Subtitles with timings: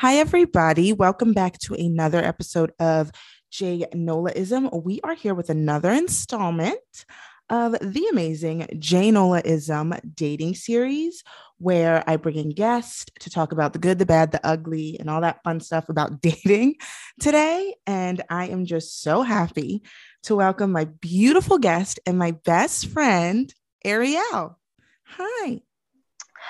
[0.00, 0.94] Hi, everybody.
[0.94, 3.10] Welcome back to another episode of
[3.50, 4.82] J Nolaism.
[4.82, 7.04] We are here with another installment
[7.50, 11.22] of the amazing J Nolaism dating series,
[11.58, 15.10] where I bring in guests to talk about the good, the bad, the ugly, and
[15.10, 16.76] all that fun stuff about dating
[17.20, 17.74] today.
[17.86, 19.82] And I am just so happy
[20.22, 23.52] to welcome my beautiful guest and my best friend,
[23.84, 24.58] Ariel.
[25.04, 25.60] Hi.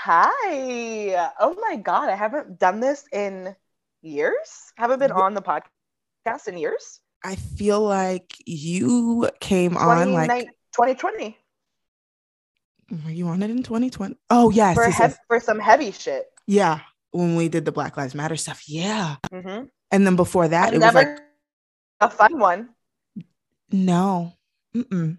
[0.02, 1.30] Hi.
[1.38, 2.08] Oh my God.
[2.08, 3.54] I haven't done this in
[4.00, 4.72] years.
[4.76, 7.00] Haven't been on the podcast in years.
[7.22, 11.36] I feel like you came on like 2020.
[13.04, 14.16] Were you on it in 2020?
[14.30, 14.74] Oh, yes.
[14.74, 15.18] For, yes, he- yes.
[15.28, 16.24] for some heavy shit.
[16.46, 16.80] Yeah.
[17.10, 18.62] When we did the Black Lives Matter stuff.
[18.66, 19.16] Yeah.
[19.30, 19.66] Mm-hmm.
[19.90, 21.18] And then before that, I've it was like,
[22.00, 22.70] a fun one.
[23.70, 24.32] no.
[24.74, 25.18] Mm-mm.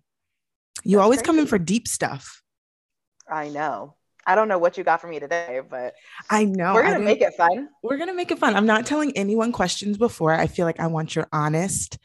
[0.84, 2.42] You That's always come in for deep stuff.
[3.30, 3.96] I know.
[4.26, 5.96] I don't know what you got for me today, but
[6.30, 6.74] I know.
[6.74, 7.70] we're gonna make it fun.
[7.84, 8.56] we're gonna make it fun.
[8.56, 10.34] I'm not telling anyone questions before.
[10.34, 11.98] I feel like I want your honest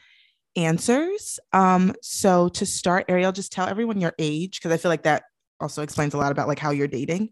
[0.55, 1.39] answers.
[1.53, 5.23] Um, so to start, Ariel, just tell everyone your age because I feel like that
[5.59, 7.29] also explains a lot about like how you're dating.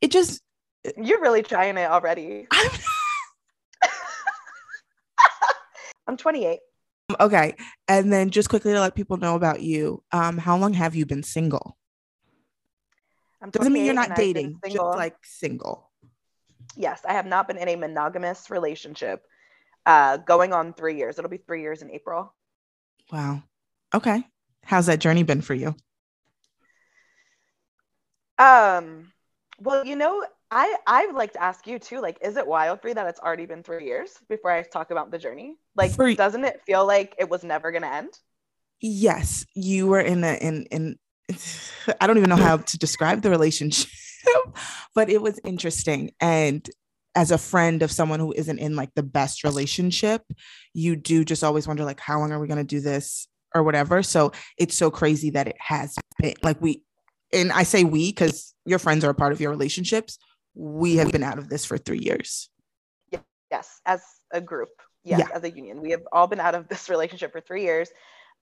[0.00, 0.40] It just
[0.96, 2.46] You're really trying it already.
[2.52, 2.70] I'm
[6.08, 6.58] I'm 28.
[7.20, 7.54] okay.
[7.88, 10.02] And then just quickly to let people know about you.
[10.12, 11.76] Um, how long have you been single?
[13.42, 15.90] I'm Doesn't mean you're not dating, just like single.
[16.76, 19.24] yes, I have not been in a monogamous relationship.
[19.84, 21.18] Uh, going on three years.
[21.18, 22.32] It'll be three years in April.
[23.10, 23.42] Wow.
[23.92, 24.22] Okay.
[24.64, 25.74] How's that journey been for you?
[28.38, 29.12] Um,
[29.58, 32.00] well, you know, I I would like to ask you too.
[32.00, 34.90] Like, is it wild for you that it's already been three years before I talk
[34.92, 35.56] about the journey?
[35.74, 38.18] Like, For- doesn't it feel like it was never gonna end?
[38.84, 40.98] yes you were in a in in
[42.00, 43.90] i don't even know how to describe the relationship
[44.94, 46.68] but it was interesting and
[47.14, 50.22] as a friend of someone who isn't in like the best relationship
[50.72, 53.62] you do just always wonder like how long are we going to do this or
[53.62, 56.82] whatever so it's so crazy that it has been like we
[57.32, 60.18] and i say we because your friends are a part of your relationships
[60.54, 62.48] we have been out of this for three years
[63.52, 64.70] Yes, as a group.
[65.04, 65.36] Yes, Yeah.
[65.36, 65.82] as a union.
[65.82, 67.90] We have all been out of this relationship for three years.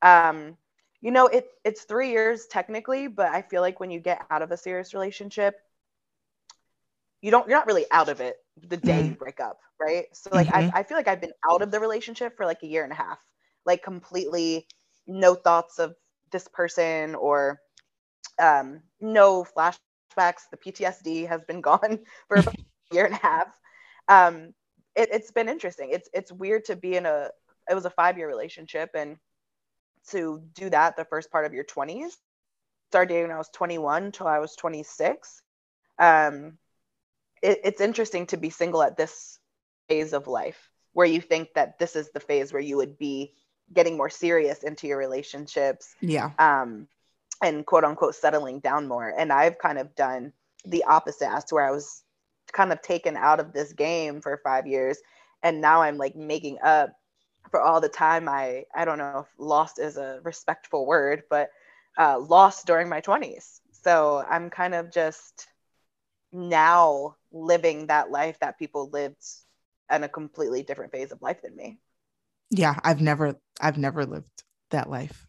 [0.02, 0.56] Um,
[1.00, 4.42] you know, it it's three years technically, but I feel like when you get out
[4.42, 5.54] of a serious relationship,
[7.22, 8.36] you don't you're not really out of it
[8.68, 10.06] the day you break up, right?
[10.12, 10.52] So like Mhm.
[10.52, 12.92] I, I feel like I've been out of the relationship for like a year and
[12.92, 13.18] a half,
[13.66, 14.66] like completely
[15.06, 15.94] no thoughts of
[16.32, 17.60] this person or
[18.40, 20.48] um no flashbacks.
[20.50, 22.54] The PTSD has been gone for about
[22.92, 23.48] a year and a half.
[24.08, 24.54] Um,
[24.96, 25.90] it, it's been interesting.
[25.92, 27.30] It's it's weird to be in a
[27.70, 29.16] it was a five year relationship and
[30.08, 32.10] to do that the first part of your 20s
[32.88, 35.42] started dating when I was 21 till I was 26.
[35.98, 36.58] Um,
[37.42, 39.38] it, it's interesting to be single at this
[39.88, 43.32] phase of life where you think that this is the phase where you would be
[43.72, 46.88] getting more serious into your relationships yeah um,
[47.42, 49.12] and quote unquote settling down more.
[49.16, 50.32] And I've kind of done
[50.64, 52.02] the opposite as to where I was
[52.52, 54.98] kind of taken out of this game for five years.
[55.42, 56.90] And now I'm like making up
[57.50, 61.50] for all the time I, I don't know if lost is a respectful word, but
[61.98, 63.60] uh, lost during my 20s.
[63.72, 65.48] So I'm kind of just
[66.32, 69.24] now living that life that people lived
[69.92, 71.78] in a completely different phase of life than me.
[72.50, 74.30] yeah i've never i've never lived
[74.70, 75.26] that life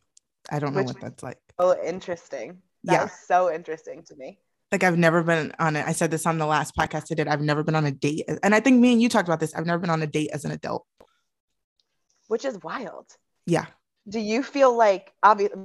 [0.51, 2.61] i don't know Which- what that's like So interesting.
[2.83, 3.07] That Yeah.
[3.07, 4.39] so interesting to me.
[4.71, 5.85] like I've never been on it.
[5.87, 7.27] I said this on the last podcast I did.
[7.27, 8.25] I've never been on a date.
[8.41, 9.53] And I think me and you talked about this.
[9.53, 10.85] I've never been on a date as an adult.
[12.31, 13.07] Which is wild.
[13.45, 13.65] Yeah.
[14.07, 15.59] Do you feel like obviously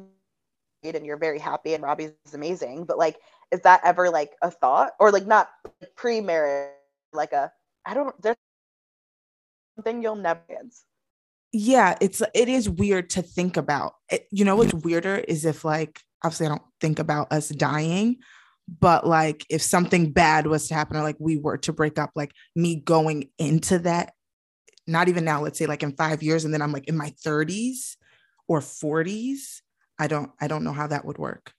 [0.82, 3.18] and you're very happy and Robbie's amazing, but like
[3.52, 5.48] is that ever like a thought or like not
[5.96, 6.72] pre-marriage
[7.12, 7.52] like a
[7.84, 8.36] I don't there's
[9.76, 10.82] something you'll never answer.
[11.52, 11.96] Yeah.
[12.00, 13.94] It's it is weird to think about.
[14.10, 18.16] It, you know what's weirder is if like obviously I don't think about us dying,
[18.66, 22.10] but like if something bad was to happen or like we were to break up,
[22.16, 24.14] like me going into that,
[24.86, 27.10] not even now, let's say like in five years, and then I'm like in my
[27.24, 27.96] 30s
[28.48, 29.62] or 40s.
[29.98, 31.52] I don't I don't know how that would work.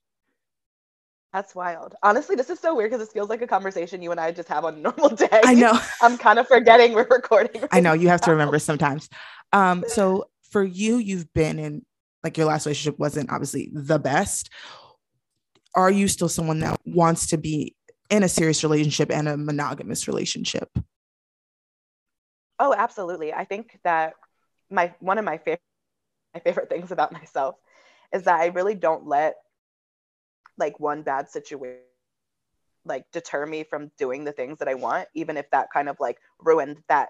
[1.34, 1.96] That's wild.
[2.04, 4.48] Honestly, this is so weird because this feels like a conversation you and I just
[4.50, 5.28] have on a normal day.
[5.32, 5.78] I know.
[6.02, 7.64] I'm kind of forgetting we're recording.
[7.72, 9.10] I know you have to remember sometimes.
[9.54, 11.86] Um, so for you, you've been in
[12.24, 14.50] like your last relationship wasn't obviously the best.
[15.76, 17.76] Are you still someone that wants to be
[18.10, 20.70] in a serious relationship and a monogamous relationship?
[22.60, 23.34] Oh, absolutely.
[23.34, 24.14] I think that
[24.70, 25.62] my one of my favorite
[26.34, 27.56] my favorite things about myself
[28.14, 29.36] is that I really don't let
[30.58, 31.82] like one bad situation
[32.86, 35.98] like deter me from doing the things that I want, even if that kind of
[36.00, 37.10] like ruined that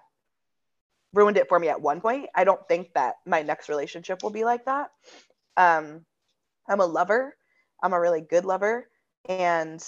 [1.14, 2.30] ruined it for me at one point.
[2.36, 4.92] I don't think that my next relationship will be like that.
[5.58, 6.06] Um,
[6.68, 7.36] I'm a lover.
[7.84, 8.88] I'm a really good lover,
[9.28, 9.84] and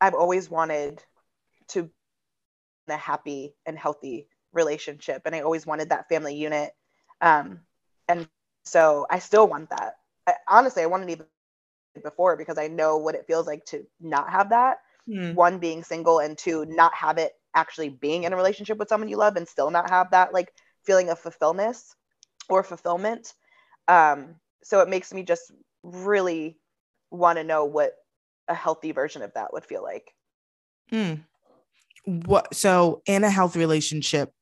[0.00, 1.02] I've always wanted
[1.68, 1.90] to be
[2.88, 6.72] a happy and healthy relationship, and I always wanted that family unit.
[7.20, 7.60] Um,
[8.08, 8.28] and
[8.64, 9.94] so I still want that.
[10.26, 11.26] I, honestly, I wanted even
[12.02, 14.78] before because I know what it feels like to not have that.
[15.08, 15.34] Mm.
[15.34, 19.08] One being single, and two not have it actually being in a relationship with someone
[19.08, 20.52] you love and still not have that like
[20.84, 21.76] feeling of fulfillment
[22.48, 23.34] or fulfillment.
[23.88, 25.50] Um, so it makes me just
[25.82, 26.58] really
[27.10, 27.94] want to know what
[28.48, 30.14] a healthy version of that would feel like.
[30.90, 31.14] Hmm.
[32.04, 34.32] What so in a healthy relationship,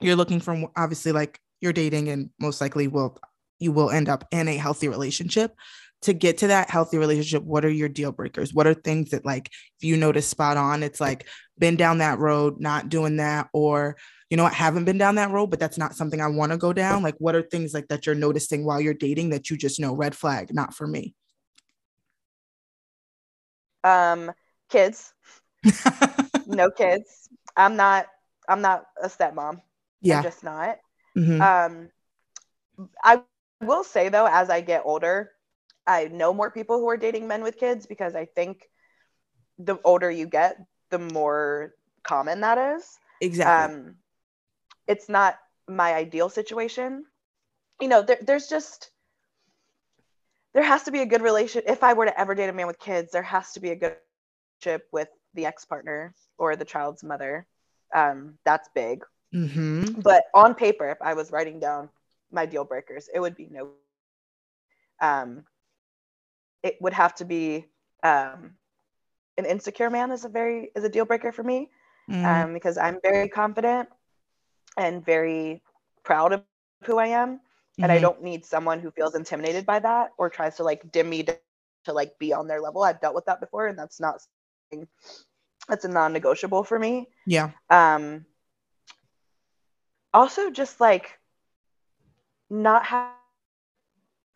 [0.00, 3.18] you're looking for obviously like you're dating and most likely will
[3.58, 5.54] you will end up in a healthy relationship.
[6.02, 8.52] To get to that healthy relationship, what are your deal breakers?
[8.52, 9.48] What are things that like
[9.78, 11.26] if you notice spot on, it's like
[11.58, 13.96] been down that road, not doing that, or
[14.28, 16.58] you know, I haven't been down that road, but that's not something I want to
[16.58, 17.02] go down.
[17.02, 19.94] Like, what are things like that you're noticing while you're dating that you just know
[19.94, 21.14] red flag, not for me?
[23.82, 24.32] Um,
[24.68, 25.12] kids.
[26.46, 27.28] no kids.
[27.56, 28.06] I'm not.
[28.48, 29.60] I'm not a stepmom.
[30.04, 30.78] Yeah, I'm just not.
[31.16, 31.40] Mm-hmm.
[31.40, 33.22] Um, I
[33.60, 35.30] will say though, as I get older,
[35.86, 38.68] I know more people who are dating men with kids because I think
[39.58, 40.58] the older you get,
[40.90, 42.98] the more common that is.
[43.20, 43.76] Exactly.
[43.76, 43.94] Um,
[44.86, 47.04] it's not my ideal situation.
[47.80, 48.90] You know, there, there's just
[50.52, 51.62] there has to be a good relation.
[51.66, 53.76] If I were to ever date a man with kids, there has to be a
[53.76, 53.96] good
[54.62, 57.46] relationship with the ex partner or the child's mother.
[57.94, 59.04] Um, that's big.
[59.34, 60.00] Mm-hmm.
[60.00, 61.88] But on paper, if I was writing down
[62.30, 63.70] my deal breakers, it would be no.
[65.00, 65.44] Um,
[66.62, 67.66] it would have to be
[68.02, 68.52] um,
[69.36, 71.68] an insecure man is a very is a deal breaker for me
[72.08, 72.24] mm.
[72.24, 73.88] um, because I'm very confident
[74.76, 75.62] and very
[76.04, 76.42] proud of
[76.84, 77.40] who I am.
[77.76, 77.90] And mm-hmm.
[77.90, 81.24] I don't need someone who feels intimidated by that or tries to like dim me
[81.24, 81.36] to,
[81.86, 82.84] to like be on their level.
[82.84, 84.20] I've dealt with that before, and that's not
[84.70, 84.86] something
[85.68, 87.08] that's a non-negotiable for me.
[87.26, 87.50] Yeah.
[87.70, 88.26] Um.
[90.14, 91.18] Also, just like
[92.48, 93.10] not have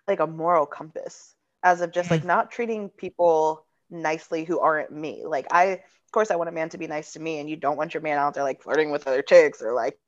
[0.06, 2.28] like a moral compass, as of just like mm-hmm.
[2.28, 5.22] not treating people nicely who aren't me.
[5.25, 7.56] Like I, of course, I want a man to be nice to me, and you
[7.56, 9.98] don't want your man out there like flirting with other chicks or like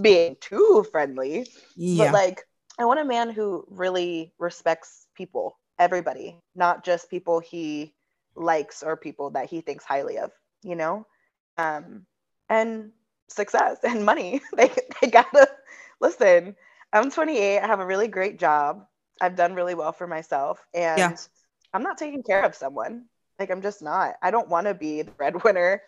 [0.00, 1.46] being too friendly.
[1.76, 2.06] Yeah.
[2.06, 2.42] But like
[2.78, 7.94] I want a man who really respects people, everybody, not just people he
[8.34, 10.30] likes or people that he thinks highly of,
[10.62, 11.06] you know?
[11.58, 12.06] Um
[12.48, 12.92] and
[13.32, 14.40] success and money.
[14.56, 15.48] they they gotta
[16.00, 16.56] listen.
[16.92, 17.60] I'm 28.
[17.60, 18.84] I have a really great job.
[19.20, 21.16] I've done really well for myself, and yeah.
[21.72, 23.04] I'm not taking care of someone.
[23.38, 24.14] Like I'm just not.
[24.22, 25.82] I don't want to be the breadwinner.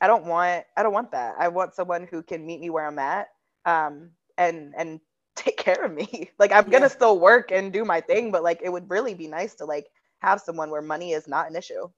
[0.00, 0.64] I don't want.
[0.76, 1.34] I don't want that.
[1.38, 3.28] I want someone who can meet me where I'm at
[3.66, 5.00] um, and and
[5.36, 6.30] take care of me.
[6.38, 9.26] Like I'm gonna still work and do my thing, but like it would really be
[9.26, 9.86] nice to like
[10.20, 11.88] have someone where money is not an issue.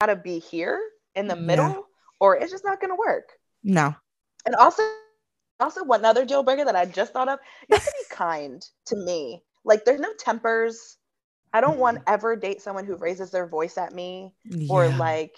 [0.00, 0.80] Gotta be here
[1.16, 1.80] in the middle, yeah.
[2.20, 3.30] or it's just not gonna work.
[3.64, 3.94] No.
[4.46, 4.82] And also,
[5.58, 7.38] also one other deal breaker that I just thought of:
[7.68, 9.42] you have to be kind to me.
[9.64, 10.96] Like there's no tempers.
[11.52, 12.14] I don't want mm-hmm.
[12.14, 14.68] ever date someone who raises their voice at me yeah.
[14.70, 15.34] or like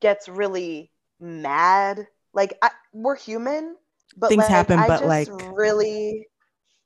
[0.00, 0.90] gets really
[1.20, 2.06] mad.
[2.32, 3.76] Like I, we're human,
[4.16, 6.26] but things like, happen I but like really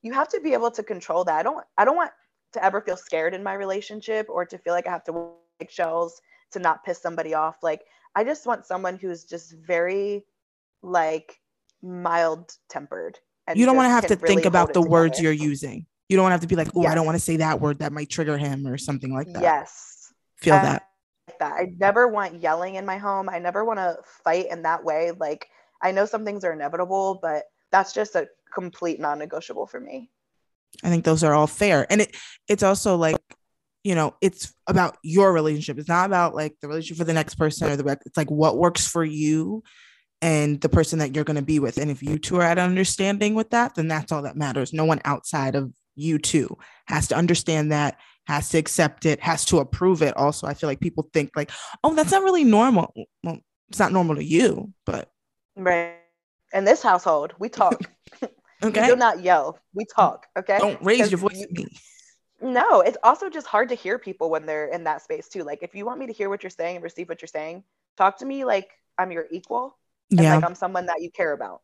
[0.03, 2.13] you have to be able to control that i don't i don't want
[2.53, 5.71] to ever feel scared in my relationship or to feel like i have to make
[5.71, 6.21] shells
[6.51, 7.83] to not piss somebody off like
[8.15, 10.25] i just want someone who's just very
[10.83, 11.37] like
[11.83, 13.19] mild tempered
[13.55, 15.87] you don't want to have to really think about the words you're using.
[16.09, 16.93] You don't want to have to be like oh yes.
[16.93, 19.43] i don't want to say that word that might trigger him or something like that.
[19.43, 20.13] Yes.
[20.37, 20.83] Feel I, that.
[21.29, 21.53] like that.
[21.53, 23.29] I never want yelling in my home.
[23.29, 25.13] I never want to fight in that way.
[25.17, 25.49] Like
[25.83, 30.11] I know some things are inevitable, but that's just a complete non-negotiable for me.
[30.83, 31.87] I think those are all fair.
[31.91, 32.17] And it
[32.49, 33.17] it's also like,
[33.85, 35.79] you know, it's about your relationship.
[35.79, 38.59] It's not about like the relationship for the next person or the it's like what
[38.59, 39.63] works for you
[40.21, 41.79] and the person that you're going to be with.
[41.79, 44.73] And if you two are at understanding with that, then that's all that matters.
[44.73, 46.57] No one outside of you two
[46.87, 50.17] has to understand that, has to accept it, has to approve it.
[50.17, 51.51] Also, I feel like people think like,
[51.85, 52.93] oh, that's not really normal.
[53.23, 55.11] Well, it's not normal to you, but
[55.59, 55.97] Right.
[56.55, 57.81] In this household, we talk.
[58.23, 58.31] okay.
[58.63, 59.59] we do not yell.
[59.75, 60.27] We talk.
[60.39, 60.59] Okay.
[60.59, 61.67] Don't raise your voice at me.
[62.41, 65.43] No, it's also just hard to hear people when they're in that space too.
[65.43, 67.65] Like if you want me to hear what you're saying and receive what you're saying,
[67.97, 69.77] talk to me like I'm your equal.
[70.11, 70.37] And yeah.
[70.37, 71.61] like I'm someone that you care about.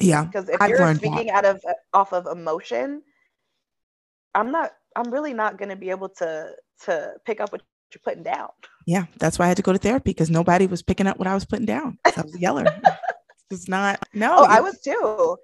[0.00, 0.24] Yeah.
[0.24, 1.44] Because if I've you're speaking that.
[1.44, 3.02] out of off of emotion,
[4.34, 6.50] I'm not I'm really not gonna be able to
[6.84, 8.48] to pick up what you're putting down.
[8.86, 11.28] Yeah, that's why I had to go to therapy because nobody was picking up what
[11.28, 11.98] I was putting down.
[12.04, 12.66] I was a yeller.
[13.50, 14.40] It's not no.
[14.40, 15.36] Oh, I was too.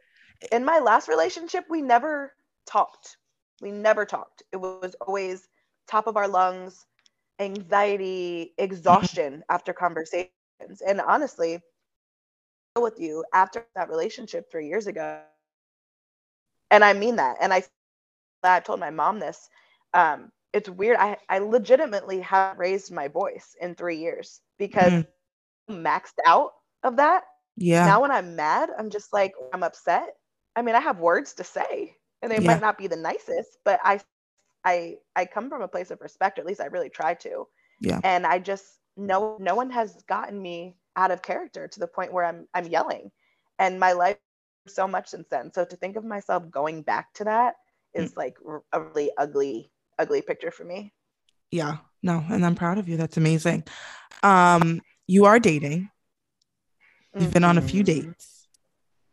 [0.52, 2.32] in my last relationship, we never
[2.66, 3.16] talked.
[3.60, 4.42] We never talked.
[4.52, 5.48] It was always
[5.88, 6.86] top of our lungs,
[7.38, 9.54] anxiety, exhaustion mm-hmm.
[9.54, 10.30] after conversations.
[10.86, 11.60] And honestly,
[12.80, 15.20] with you after that relationship three years ago,
[16.70, 17.36] and I mean that.
[17.40, 17.62] And I,
[18.42, 19.48] I told my mom this.
[19.92, 20.96] Um, it's weird.
[20.98, 25.06] I, I legitimately have raised my voice in three years because mm.
[25.68, 26.52] maxed out
[26.82, 27.24] of that.
[27.56, 27.86] Yeah.
[27.86, 30.14] Now when I'm mad, I'm just like, I'm upset.
[30.56, 32.46] I mean, I have words to say and they yeah.
[32.46, 34.00] might not be the nicest, but I,
[34.64, 36.38] I, I come from a place of respect.
[36.38, 37.46] At least I really try to.
[37.80, 38.00] Yeah.
[38.04, 38.64] And I just,
[38.96, 42.66] no, no one has gotten me out of character to the point where I'm, I'm
[42.66, 43.10] yelling
[43.58, 44.18] and my life
[44.66, 45.52] so much since then.
[45.52, 47.54] So to think of myself going back to that
[47.92, 48.16] is mm.
[48.16, 48.36] like
[48.72, 50.92] a really ugly, ugly picture for me.
[51.50, 52.96] Yeah, no, and I'm proud of you.
[52.96, 53.64] That's amazing.
[54.22, 55.88] Um, you are dating.
[57.14, 57.32] You've mm-hmm.
[57.32, 58.08] been on a few mm-hmm.
[58.08, 58.48] dates.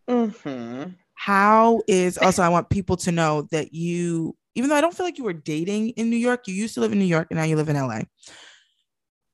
[0.10, 0.92] Mm-hmm.
[1.14, 2.42] How is also?
[2.42, 5.34] I want people to know that you, even though I don't feel like you were
[5.34, 7.70] dating in New York, you used to live in New York and now you live
[7.70, 8.02] in LA.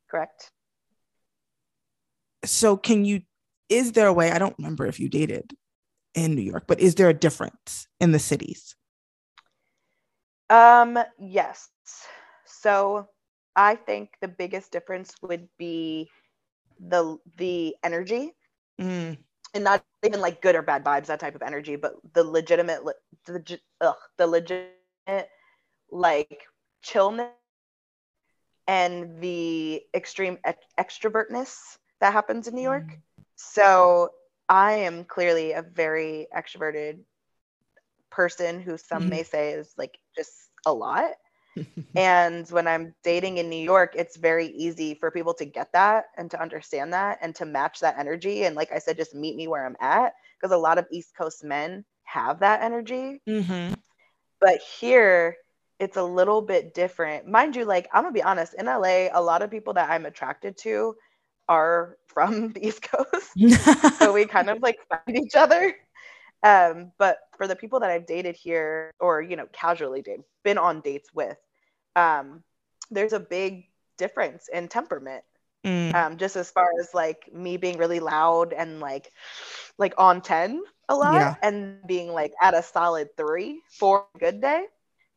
[0.09, 0.51] Correct.
[2.47, 3.21] So, can you?
[3.69, 4.31] Is there a way?
[4.31, 5.53] I don't remember if you dated
[6.15, 8.75] in New York, but is there a difference in the cities?
[10.49, 11.69] Um, yes.
[12.45, 13.07] So
[13.55, 16.09] I think the biggest difference would be
[16.79, 18.33] the the energy.
[18.79, 19.17] Mm.
[19.53, 22.81] And not even like good or bad vibes, that type of energy, but the legitimate,
[23.25, 25.29] the, ugh, the legitimate,
[25.89, 26.43] like
[26.83, 27.31] chillness
[28.67, 30.37] and the extreme
[30.77, 32.85] extrovertness that happens in New York.
[32.85, 33.23] Mm.
[33.35, 34.09] So
[34.49, 36.99] I am clearly a very extroverted
[38.09, 39.09] person who some mm-hmm.
[39.09, 40.31] may say is like just
[40.65, 41.11] a lot.
[41.95, 46.05] and when I'm dating in New York, it's very easy for people to get that
[46.17, 48.43] and to understand that and to match that energy.
[48.43, 51.15] And like I said, just meet me where I'm at because a lot of East
[51.17, 53.21] Coast men have that energy.
[53.27, 53.73] Mm-hmm.
[54.39, 55.35] But here,
[55.79, 57.27] it's a little bit different.
[57.27, 60.05] Mind you, like I'm gonna be honest, in LA, a lot of people that I'm
[60.05, 60.95] attracted to
[61.47, 63.97] are from the East Coast.
[63.99, 65.75] so we kind of like find each other.
[66.43, 70.57] Um, but for the people that I've dated here or, you know, casually dated, been
[70.57, 71.37] on dates with,
[71.95, 72.43] um,
[72.91, 73.65] there's a big
[73.97, 75.23] difference in temperament.
[75.65, 75.93] Mm.
[75.93, 79.11] Um, just as far as like me being really loud and like
[79.77, 81.35] like on 10 a lot yeah.
[81.41, 84.65] and being like at a solid three for a good day.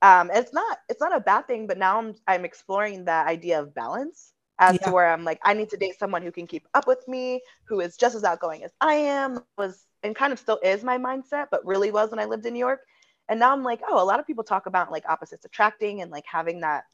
[0.03, 3.61] Um, it's not it's not a bad thing, but now I'm I'm exploring that idea
[3.61, 4.87] of balance as yeah.
[4.87, 7.41] to where I'm like, I need to date someone who can keep up with me,
[7.65, 10.99] who is just as outgoing as I am, was and kind of still is my
[10.99, 12.81] mindset, but really was when I lived in New York.
[13.29, 16.11] And now I'm like, oh, a lot of people talk about like opposites attracting and
[16.11, 16.85] like having that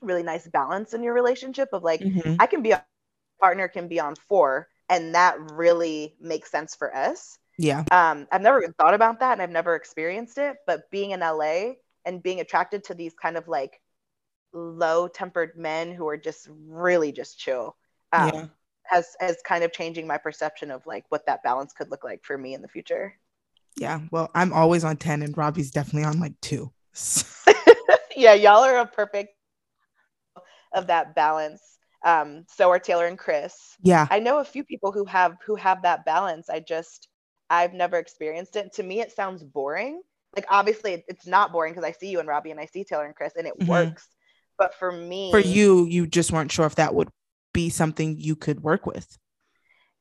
[0.00, 2.36] really nice balance in your relationship of like, mm-hmm.
[2.40, 2.84] I can be a
[3.40, 7.38] partner can be on four, and that really makes sense for us.
[7.58, 7.84] Yeah.
[7.90, 11.20] Um, I've never even thought about that and I've never experienced it, but being in
[11.20, 11.72] LA
[12.06, 13.80] and being attracted to these kind of like
[14.52, 17.76] low tempered men who are just really just chill
[18.12, 18.46] um, yeah.
[18.84, 22.24] has has kind of changing my perception of like what that balance could look like
[22.24, 23.14] for me in the future.
[23.76, 26.72] Yeah well i'm always on 10 and robbie's definitely on like two.
[28.16, 29.34] Yeah y'all are a perfect
[30.74, 31.62] of that balance.
[32.04, 33.76] Um so are taylor and chris.
[33.82, 34.06] Yeah.
[34.10, 36.50] I know a few people who have who have that balance.
[36.50, 37.08] I just
[37.48, 38.72] i've never experienced it.
[38.74, 40.02] To me it sounds boring.
[40.34, 43.04] Like obviously it's not boring because i see you and robbie and i see taylor
[43.06, 43.68] and chris and it mm-hmm.
[43.68, 44.08] works
[44.60, 47.08] but for me, for you, you just weren't sure if that would
[47.54, 49.18] be something you could work with.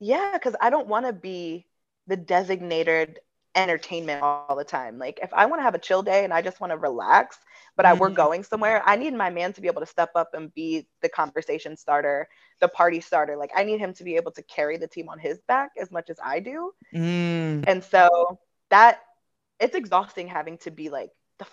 [0.01, 1.65] Yeah, because I don't want to be
[2.07, 3.19] the designated
[3.55, 4.99] entertainment all the time.
[4.99, 7.37] Like if I want to have a chill day and I just want to relax,
[7.75, 7.85] but.
[7.85, 8.15] I, we're mm-hmm.
[8.15, 11.07] going somewhere, I need my man to be able to step up and be the
[11.07, 12.27] conversation starter,
[12.59, 13.37] the party starter.
[13.37, 15.89] Like I need him to be able to carry the team on his back as
[15.89, 16.73] much as I do.
[16.93, 17.63] Mm.
[17.65, 18.39] And so
[18.69, 18.99] that
[19.59, 21.45] it's exhausting having to be like the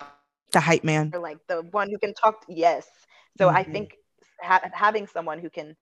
[0.57, 1.11] the hype man.
[1.13, 2.87] Or like the one who can talk yes.
[3.39, 3.57] So mm-hmm.
[3.57, 3.97] i think
[4.41, 5.77] ha- having someone who can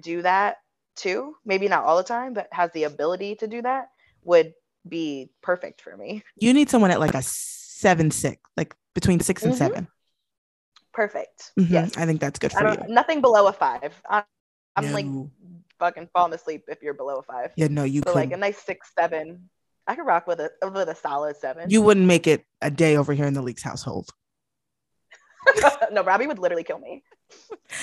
[0.00, 0.56] do that
[0.96, 3.88] too maybe not all the time but has the ability to do that
[4.24, 4.54] would
[4.88, 6.22] be perfect for me.
[6.38, 9.58] You need someone at like a seven six like between 6 and mm-hmm.
[9.58, 9.88] seven.
[10.94, 11.52] Perfect.
[11.58, 11.74] Mm-hmm.
[11.74, 11.96] yes.
[11.98, 12.78] I think that's good for you.
[12.88, 13.92] nothing below a five.
[14.08, 14.24] I'm,
[14.74, 14.92] I'm no.
[14.92, 15.06] like
[15.78, 17.52] fucking falling asleep if you're below a five.
[17.56, 19.50] Yeah no you so like a nice six seven
[19.86, 21.70] I could rock with a with a solid seven.
[21.70, 24.10] You wouldn't make it a day over here in the Leaks household.
[25.92, 27.02] no, Robbie would literally kill me.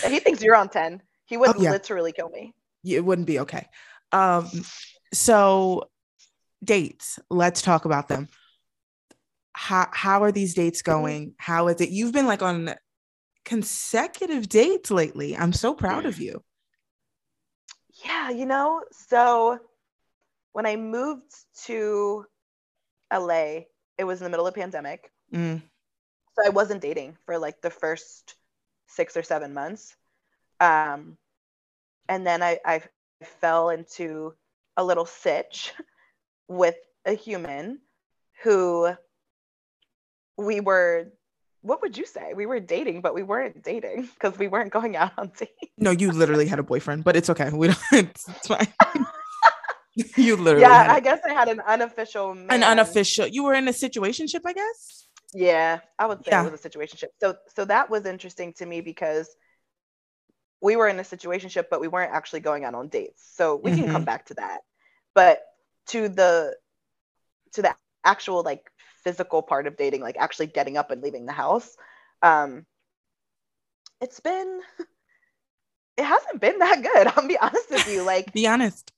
[0.08, 1.02] he thinks you're on 10.
[1.26, 1.72] He would oh, yeah.
[1.72, 2.54] literally kill me.
[2.84, 3.68] It wouldn't be okay.
[4.12, 4.50] Um,
[5.14, 5.90] so
[6.64, 8.28] dates, let's talk about them.
[9.54, 10.92] How how are these dates mm-hmm.
[10.92, 11.36] going?
[11.38, 11.90] How is it?
[11.90, 12.74] You've been like on
[13.46, 15.38] consecutive dates lately.
[15.38, 16.44] I'm so proud of you.
[18.04, 19.60] Yeah, you know, so
[20.54, 21.32] when I moved
[21.66, 22.26] to
[23.14, 23.66] LA.
[23.98, 25.12] It was in the middle of the pandemic.
[25.32, 25.62] Mm.
[26.36, 28.36] So I wasn't dating for like the first
[28.88, 29.96] six or seven months.
[30.60, 31.18] Um,
[32.10, 32.82] and then I, I
[33.40, 34.34] fell into
[34.76, 35.74] a little sitch
[36.48, 37.80] with a human
[38.44, 38.94] who
[40.38, 41.08] we were
[41.62, 42.34] what would you say?
[42.34, 45.52] We were dating, but we weren't dating because we weren't going out on dates.
[45.78, 47.50] No, you literally had a boyfriend, but it's okay.
[47.52, 47.80] We don't.
[47.94, 48.68] It's, it's fine.
[50.18, 50.62] you literally.
[50.62, 52.34] Yeah, I guess I had an unofficial.
[52.34, 52.48] Man.
[52.50, 53.28] An unofficial.
[53.28, 55.08] You were in a situationship, I guess.
[55.34, 56.46] Yeah, I would say yeah.
[56.46, 57.08] it was a situationship.
[57.20, 59.30] So, so that was interesting to me because
[60.64, 63.22] we were in a situationship, but we weren't actually going out on dates.
[63.36, 63.82] So we mm-hmm.
[63.82, 64.06] can come mm-hmm.
[64.06, 64.62] back to that.
[65.14, 65.42] But
[65.88, 66.56] to the
[67.54, 68.72] to the actual like
[69.04, 71.76] physical part of dating, like actually getting up and leaving the house,
[72.22, 72.66] um,
[74.00, 74.62] it's been
[75.98, 77.08] it hasn't been that good.
[77.16, 78.04] I'll be honest with you.
[78.04, 78.93] Like be honest.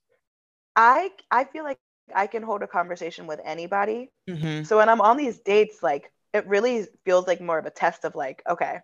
[0.76, 1.78] I I feel like
[2.14, 4.10] I can hold a conversation with anybody.
[4.28, 4.64] Mm-hmm.
[4.64, 8.04] So when I'm on these dates, like it really feels like more of a test
[8.04, 8.80] of like, okay,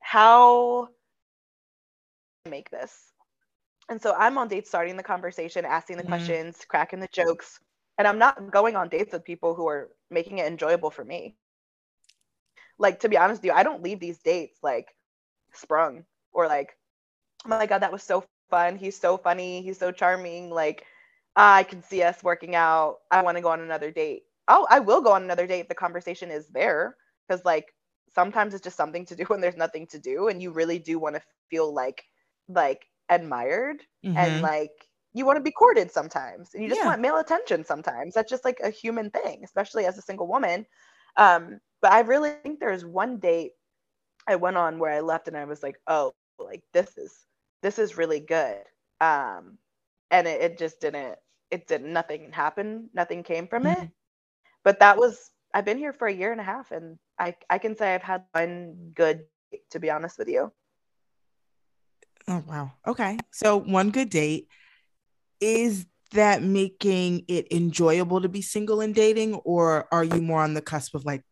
[0.00, 0.88] how
[2.48, 2.94] make this?
[3.88, 6.12] And so I'm on dates starting the conversation, asking the mm-hmm.
[6.12, 7.58] questions, cracking the jokes.
[7.96, 11.36] And I'm not going on dates with people who are making it enjoyable for me.
[12.78, 14.94] Like to be honest with you, I don't leave these dates like
[15.54, 16.76] sprung or like,
[17.44, 18.76] oh my god, that was so fun.
[18.76, 19.62] He's so funny.
[19.62, 20.50] He's so charming.
[20.50, 20.84] Like
[21.36, 22.96] I can see us working out.
[23.10, 24.22] I want to go on another date.
[24.48, 26.96] Oh, I will go on another date if the conversation is there.
[27.28, 27.66] Because like
[28.14, 30.98] sometimes it's just something to do when there's nothing to do, and you really do
[30.98, 32.02] want to feel like
[32.48, 34.16] like admired mm-hmm.
[34.16, 34.72] and like
[35.14, 36.86] you want to be courted sometimes and you just yeah.
[36.86, 40.66] want male attention sometimes that's just like a human thing especially as a single woman
[41.16, 43.52] um but i really think there's one date
[44.28, 47.26] i went on where i left and i was like oh like this is
[47.62, 48.62] this is really good
[49.00, 49.56] um
[50.10, 51.16] and it, it just didn't
[51.50, 53.82] it did nothing happen nothing came from mm-hmm.
[53.82, 53.90] it
[54.64, 57.58] but that was i've been here for a year and a half and i i
[57.58, 59.24] can say i've had one good
[59.70, 60.52] to be honest with you.
[62.26, 62.72] Oh wow.
[62.86, 63.18] Okay.
[63.32, 64.48] So one good date.
[65.40, 70.54] Is that making it enjoyable to be single and dating or are you more on
[70.54, 71.22] the cusp of like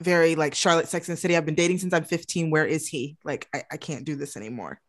[0.00, 1.36] very like charlotte sex and city?
[1.36, 3.16] I've been dating since i'm 15 where is he?
[3.24, 4.80] Like i, I can't do this anymore.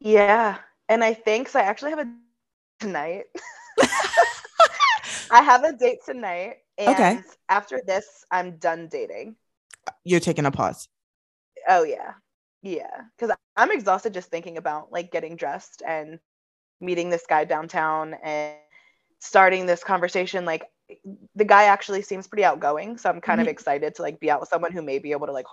[0.00, 0.58] Yeah.
[0.88, 2.12] And i think so i actually have a
[2.84, 3.24] tonight.
[5.30, 7.20] I have a date tonight and okay.
[7.48, 9.36] after this i'm done dating.
[10.04, 10.88] You're taking a pause.
[11.68, 12.12] Oh yeah.
[12.62, 13.02] Yeah.
[13.16, 16.18] Because i'm exhausted just thinking about like getting dressed and
[16.80, 18.54] meeting this guy downtown and
[19.20, 20.44] starting this conversation.
[20.44, 20.64] Like
[21.34, 23.48] the guy actually seems pretty outgoing so i'm kind mm-hmm.
[23.48, 25.46] of excited to like be out with someone who may be able to like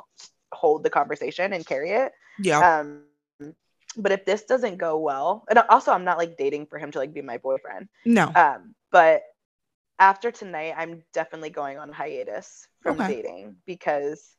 [0.52, 2.12] hold the conversation and carry it.
[2.38, 2.80] Yeah.
[2.80, 3.04] Um
[3.97, 6.99] but if this doesn't go well and also i'm not like dating for him to
[6.99, 9.23] like be my boyfriend no um but
[9.99, 13.15] after tonight i'm definitely going on hiatus from okay.
[13.15, 14.36] dating because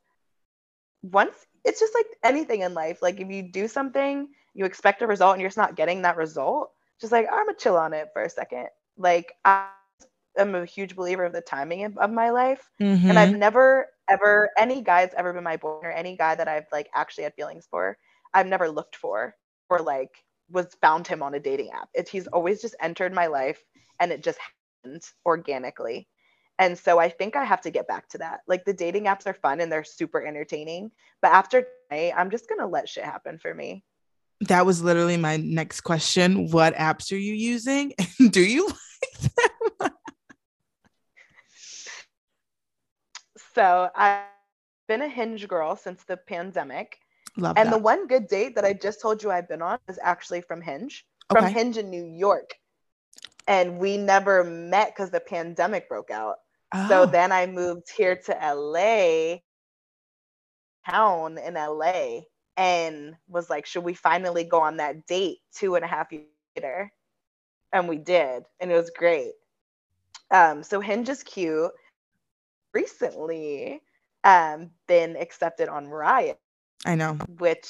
[1.02, 1.34] once
[1.64, 5.32] it's just like anything in life like if you do something you expect a result
[5.32, 8.22] and you're just not getting that result just like I'm gonna chill on it for
[8.22, 8.68] a second.
[8.96, 9.66] Like I
[10.38, 13.10] am a huge believer of the timing of, of my life, mm-hmm.
[13.10, 16.48] and I've never ever any guy that's ever been my boyfriend or any guy that
[16.48, 17.98] I've like actually had feelings for,
[18.32, 19.34] I've never looked for
[19.72, 20.10] or like
[20.50, 21.88] was found him on a dating app.
[21.94, 23.62] It's he's always just entered my life
[24.00, 24.38] and it just
[24.84, 26.08] happened organically.
[26.58, 28.40] And so I think I have to get back to that.
[28.46, 32.48] Like the dating apps are fun and they're super entertaining, but after tonight, I'm just
[32.48, 33.84] gonna let shit happen for me
[34.48, 36.50] that was literally my next question.
[36.50, 37.92] What apps are you using?
[38.18, 39.32] And do you like
[39.80, 39.90] them?
[43.54, 44.24] so I've
[44.88, 46.98] been a hinge girl since the pandemic.
[47.36, 47.72] Love and that.
[47.72, 50.60] the one good date that I just told you I've been on is actually from
[50.60, 51.52] Hinge, from okay.
[51.52, 52.54] Hinge in New York.
[53.48, 56.36] And we never met because the pandemic broke out.
[56.74, 56.88] Oh.
[56.88, 59.38] So then I moved here to LA,
[60.88, 62.20] town in LA
[62.56, 66.26] and was like, should we finally go on that date two and a half years
[66.56, 66.92] later?
[67.72, 69.32] And we did, and it was great.
[70.30, 71.70] Um, so Hinge is cute.
[72.74, 73.80] Recently,
[74.24, 76.36] um, been accepted on Raya.
[76.84, 77.14] I know.
[77.38, 77.68] Which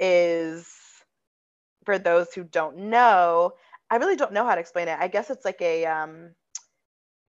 [0.00, 0.68] is,
[1.84, 3.52] for those who don't know,
[3.90, 4.98] I really don't know how to explain it.
[4.98, 6.30] I guess it's like a um,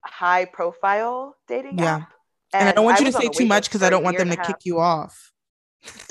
[0.05, 1.97] high profile dating yeah.
[1.97, 2.13] app.
[2.53, 4.31] And, and I don't want you to say too much because I don't want them
[4.31, 5.33] to kick you off.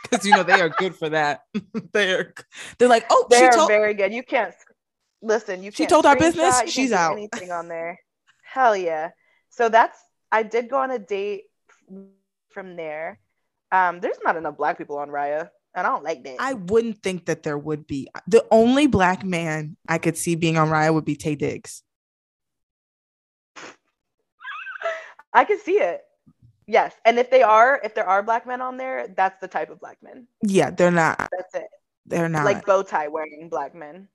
[0.10, 1.42] because you know they are good for that.
[1.92, 2.34] they're
[2.78, 4.12] they're like, oh, they're told- very good.
[4.12, 4.54] You can't
[5.22, 5.62] listen.
[5.62, 6.62] You she told our business.
[6.66, 7.12] She's out.
[7.12, 7.98] Anything on there?
[8.42, 9.10] Hell yeah.
[9.50, 9.98] So that's
[10.32, 11.44] I did go on a date
[12.50, 13.20] from there.
[13.72, 16.36] Um, there's not enough black people on Raya, and I don't like that.
[16.38, 18.08] I wouldn't think that there would be.
[18.26, 21.82] The only black man I could see being on Raya would be Taye Diggs.
[25.32, 26.02] I can see it.
[26.66, 29.70] Yes, and if they are, if there are black men on there, that's the type
[29.70, 30.26] of black men.
[30.42, 31.18] Yeah, they're not.
[31.18, 31.68] That's it.
[32.06, 34.08] They're not like bow tie wearing black men.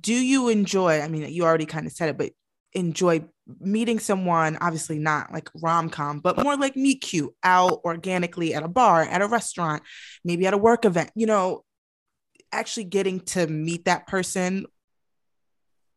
[0.00, 1.00] Do you enjoy?
[1.00, 2.32] I mean, you already kind of said it, but
[2.72, 3.24] enjoy
[3.60, 4.58] meeting someone.
[4.60, 9.02] Obviously, not like rom com, but more like meet cute out organically at a bar,
[9.02, 9.82] at a restaurant,
[10.24, 11.10] maybe at a work event.
[11.14, 11.64] You know,
[12.52, 14.66] actually getting to meet that person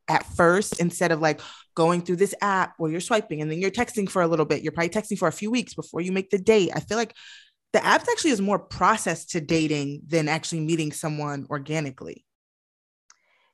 [0.08, 1.40] at first instead of like
[1.76, 4.62] going through this app where you're swiping and then you're texting for a little bit.
[4.62, 6.72] You're probably texting for a few weeks before you make the date.
[6.76, 7.16] I feel like
[7.74, 12.26] the apps actually is more process to dating than actually meeting someone organically.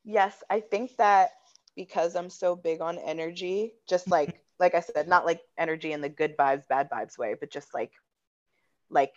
[0.04, 1.32] Yes, I think that
[1.78, 6.02] because I'm so big on energy, just like like I said, not like energy in
[6.02, 7.94] the good vibes, bad vibes way, but just like
[8.90, 9.14] like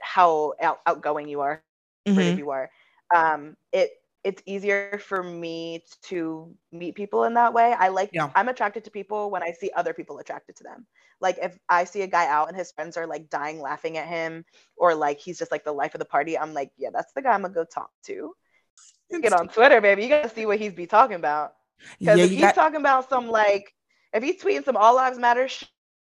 [0.00, 1.62] how out, outgoing you are,
[2.08, 2.38] mm-hmm.
[2.38, 2.70] you are.
[3.14, 3.90] Um, it
[4.24, 7.72] it's easier for me to meet people in that way.
[7.78, 8.30] I like yeah.
[8.34, 10.84] I'm attracted to people when I see other people attracted to them.
[11.20, 14.08] Like if I see a guy out and his friends are like dying laughing at
[14.08, 14.44] him
[14.76, 17.22] or like he's just like the life of the party, I'm like, yeah, that's the
[17.22, 18.34] guy I'm gonna go talk to.
[19.10, 20.02] Get on Twitter, baby.
[20.02, 21.52] You gotta see what he's be talking about.
[21.98, 23.72] Because yeah, if he's got- talking about some like
[24.12, 25.68] if he's tweeting some all lives matter shit,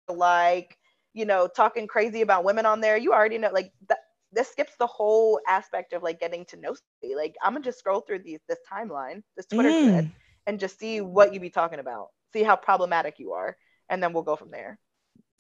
[0.08, 0.76] like
[1.12, 3.98] you know talking crazy about women on there, you already know like that
[4.32, 7.16] this skips the whole aspect of like getting to know somebody.
[7.16, 9.84] Like I'm gonna just scroll through these this timeline, this Twitter mm.
[9.84, 10.12] thread,
[10.46, 12.08] and just see what you be talking about.
[12.32, 13.56] See how problematic you are,
[13.88, 14.78] and then we'll go from there.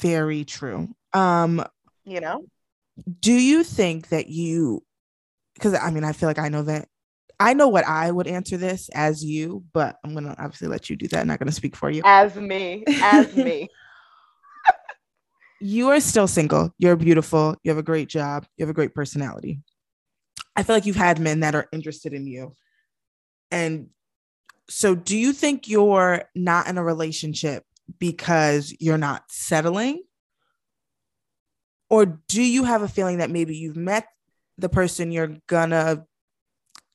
[0.00, 0.88] Very true.
[1.12, 1.64] Um,
[2.04, 2.44] you know,
[3.20, 4.82] do you think that you?
[5.54, 6.88] Because I mean, I feel like I know that
[7.38, 10.96] I know what I would answer this as you, but I'm gonna obviously let you
[10.96, 11.20] do that.
[11.20, 12.02] I'm not gonna speak for you.
[12.04, 13.68] As me, as me.
[15.60, 16.70] you are still single.
[16.78, 17.56] You're beautiful.
[17.62, 18.46] You have a great job.
[18.56, 19.60] You have a great personality.
[20.54, 22.54] I feel like you've had men that are interested in you.
[23.50, 23.90] And
[24.68, 27.64] so, do you think you're not in a relationship
[27.98, 30.02] because you're not settling?
[31.88, 34.08] Or do you have a feeling that maybe you've met
[34.58, 36.06] the person you're gonna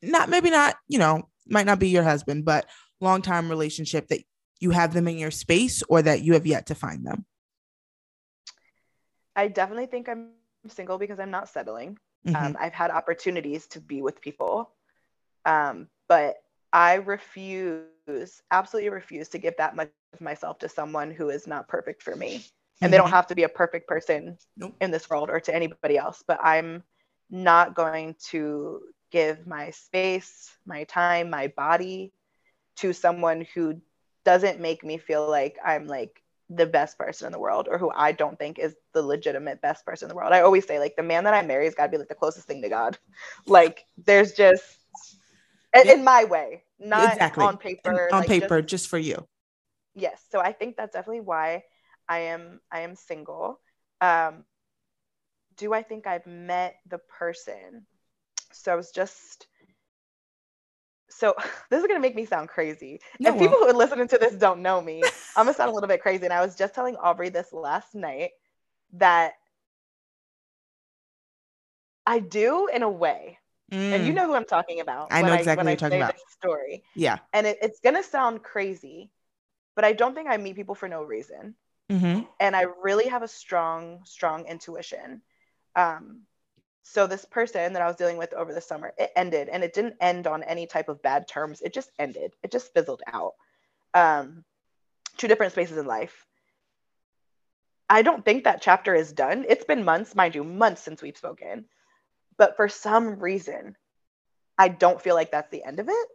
[0.01, 2.65] not, maybe not, you know, might not be your husband, but
[2.99, 4.21] long time relationship that
[4.59, 7.25] you have them in your space or that you have yet to find them?
[9.35, 10.29] I definitely think I'm
[10.67, 11.97] single because I'm not settling.
[12.25, 12.35] Mm-hmm.
[12.35, 14.71] Um, I've had opportunities to be with people,
[15.45, 16.35] um, but
[16.71, 21.67] I refuse, absolutely refuse to give that much of myself to someone who is not
[21.67, 22.35] perfect for me.
[22.35, 22.91] And mm-hmm.
[22.91, 23.15] they don't mm-hmm.
[23.15, 24.75] have to be a perfect person nope.
[24.79, 26.83] in this world or to anybody else, but I'm
[27.29, 28.81] not going to
[29.12, 32.13] give my space, my time, my body
[32.78, 33.82] to someone who
[34.24, 37.91] doesn't make me feel like I'm like the best person in the world or who
[37.95, 40.34] I don't think is the legitimate best person in the world.
[40.34, 42.15] I always say like the man that I marry has got to be like the
[42.15, 42.97] closest thing to God.
[43.47, 44.63] Like there's just
[45.74, 47.45] in my way, not exactly.
[47.45, 48.10] on paper.
[48.12, 49.26] on like, paper, just, just for you.
[49.95, 50.21] Yes.
[50.30, 51.63] So I think that's definitely why
[52.08, 53.60] I am I am single.
[54.00, 54.45] Um,
[55.58, 57.86] do I think I've met the person?
[58.53, 59.47] So I was just
[61.09, 61.35] so
[61.69, 62.99] this is gonna make me sound crazy.
[63.19, 65.03] No, if people who are listening to this don't know me,
[65.35, 66.25] I'm gonna sound a little bit crazy.
[66.25, 68.31] And I was just telling Aubrey this last night
[68.93, 69.33] that
[72.05, 73.37] I do in a way.
[73.71, 73.93] Mm.
[73.93, 74.15] And you mm.
[74.15, 75.07] know who I'm talking about.
[75.11, 76.15] I know exactly I, what you're talking about.
[76.29, 76.83] story.
[76.95, 77.19] Yeah.
[77.31, 79.11] And it, it's gonna sound crazy,
[79.75, 81.55] but I don't think I meet people for no reason.
[81.89, 82.21] Mm-hmm.
[82.39, 85.21] And I really have a strong, strong intuition.
[85.75, 86.21] Um,
[86.83, 89.73] so this person that I was dealing with over the summer, it ended and it
[89.73, 91.61] didn't end on any type of bad terms.
[91.61, 92.33] It just ended.
[92.43, 93.33] It just fizzled out.
[93.93, 94.43] Um,
[95.17, 96.25] two different spaces in life.
[97.89, 99.45] I don't think that chapter is done.
[99.47, 101.65] It's been months, mind you, months since we've spoken.
[102.37, 103.75] But for some reason,
[104.57, 106.07] I don't feel like that's the end of it.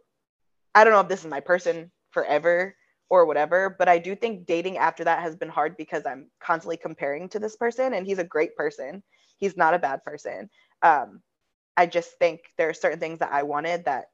[0.73, 2.75] I don't know if this is my person forever
[3.09, 6.77] or whatever, but I do think dating after that has been hard because I'm constantly
[6.77, 9.01] comparing to this person and he's a great person
[9.37, 10.49] he's not a bad person.
[10.81, 11.21] Um,
[11.75, 14.09] I just think there are certain things that I wanted that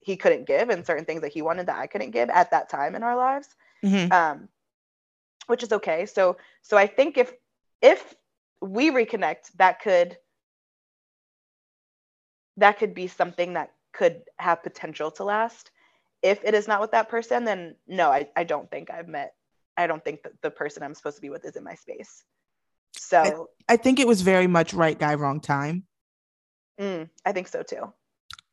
[0.00, 2.68] he couldn't give, and certain things that he wanted that I couldn't give at that
[2.68, 3.48] time in our lives,
[3.84, 4.12] mm-hmm.
[4.12, 4.48] um,
[5.46, 6.06] which is okay.
[6.06, 7.32] So, so I think if
[7.80, 8.14] if
[8.60, 10.16] we reconnect, that could
[12.56, 15.70] that could be something that could have potential to last.
[16.22, 19.34] If it is not with that person, then no, I, I don't think I've met.
[19.76, 22.24] I don't think that the person I'm supposed to be with is in my space.
[22.96, 25.84] So I, I think it was very much right guy, wrong time.
[26.80, 27.82] Mm, I think so too.
[27.82, 27.92] Um,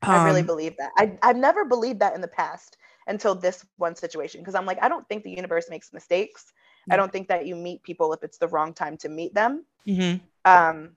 [0.02, 0.92] I really um, believe that.
[0.96, 2.76] I, I've never believed that in the past
[3.08, 6.52] until this one situation because I'm like, I don't think the universe makes mistakes.
[6.88, 9.64] I don't think that you meet people if it's the wrong time to meet them.
[9.88, 10.18] Mm-hmm.
[10.44, 10.96] Um,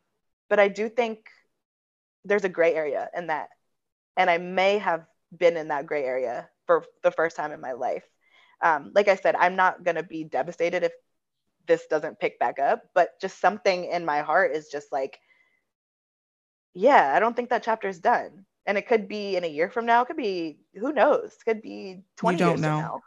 [0.50, 1.30] but I do think
[2.26, 3.50] there's a gray area in that.
[4.16, 5.06] And I may have
[5.36, 8.04] been in that gray area for the first time in my life.
[8.62, 10.92] Um, like I said, I'm not going to be devastated if
[11.66, 15.18] this doesn't pick back up, but just something in my heart is just like,
[16.76, 18.46] yeah, I don't think that chapter is done.
[18.68, 21.44] And it could be in a year from now, it could be who knows, it
[21.44, 22.68] could be 20 don't years know.
[22.68, 23.02] from now.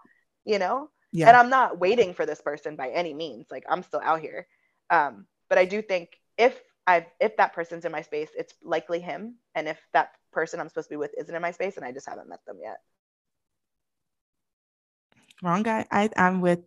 [0.45, 0.91] You know?
[1.13, 1.29] Yeah.
[1.29, 3.47] And I'm not waiting for this person by any means.
[3.49, 4.49] Like I'm still out here.
[4.91, 8.99] Um, but I do think if I've, if that person's in my space, it's likely
[8.99, 9.37] him.
[9.55, 11.93] And if that person I'm supposed to be with isn't in my space, and I
[11.93, 12.79] just haven't met them yet.
[15.43, 15.87] Wrong guy.
[15.91, 16.61] I, I'm with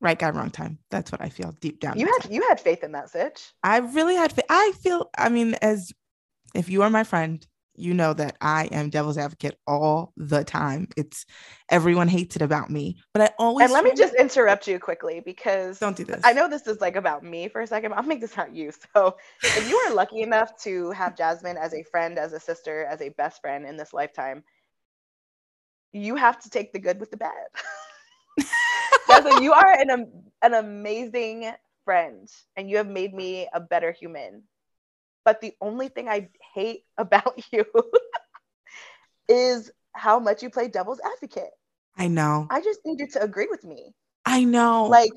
[0.00, 0.78] right guy, wrong time.
[0.90, 1.98] That's what I feel deep down.
[1.98, 3.52] You had you had faith in that sitch.
[3.62, 4.32] I really had.
[4.32, 5.10] fa- I feel.
[5.16, 5.92] I mean, as
[6.54, 10.88] if you are my friend, you know that I am devil's advocate all the time.
[10.96, 11.24] It's
[11.70, 13.64] everyone hates it about me, but I always.
[13.64, 16.20] And let me just interrupt you quickly because don't do this.
[16.24, 18.54] I know this is like about me for a second, but I'll make this about
[18.54, 18.72] you.
[18.94, 22.84] So, if you are lucky enough to have Jasmine as a friend, as a sister,
[22.84, 24.42] as a best friend in this lifetime,
[25.92, 27.46] you have to take the good with the bad.
[29.08, 30.10] Jasmine, you are an
[30.42, 31.50] an amazing
[31.84, 34.42] friend, and you have made me a better human.
[35.24, 37.64] But the only thing I hate about you
[39.28, 41.50] is how much you play devil's advocate.
[41.96, 42.46] I know.
[42.50, 43.92] I just need you to agree with me.
[44.24, 44.86] I know.
[44.86, 45.10] Like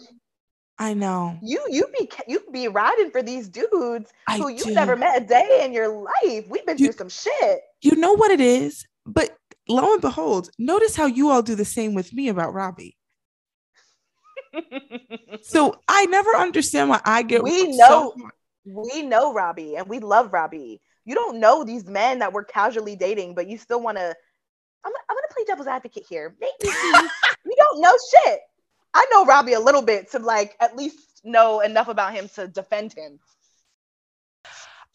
[0.79, 1.37] I know.
[1.43, 4.71] you you be you be riding for these dudes I who you do.
[4.73, 6.45] never met a day in your life.
[6.49, 7.61] We've been You- through some shit.
[7.81, 9.37] You know what it is, but
[9.69, 12.97] lo and behold, notice how you all do the same with me about Robbie.
[15.41, 18.29] So I never understand why I get We so- know-
[18.65, 20.79] we know Robbie and we love Robbie.
[21.03, 24.03] You don't know these men that we're casually dating, but you still want to.
[24.85, 26.33] I'm, I'm gonna play devil's advocate here.
[26.39, 26.53] Maybe
[27.45, 27.91] we don't know
[28.25, 28.39] shit.
[28.93, 32.47] I know Robbie a little bit to like at least know enough about him to
[32.47, 33.19] defend him.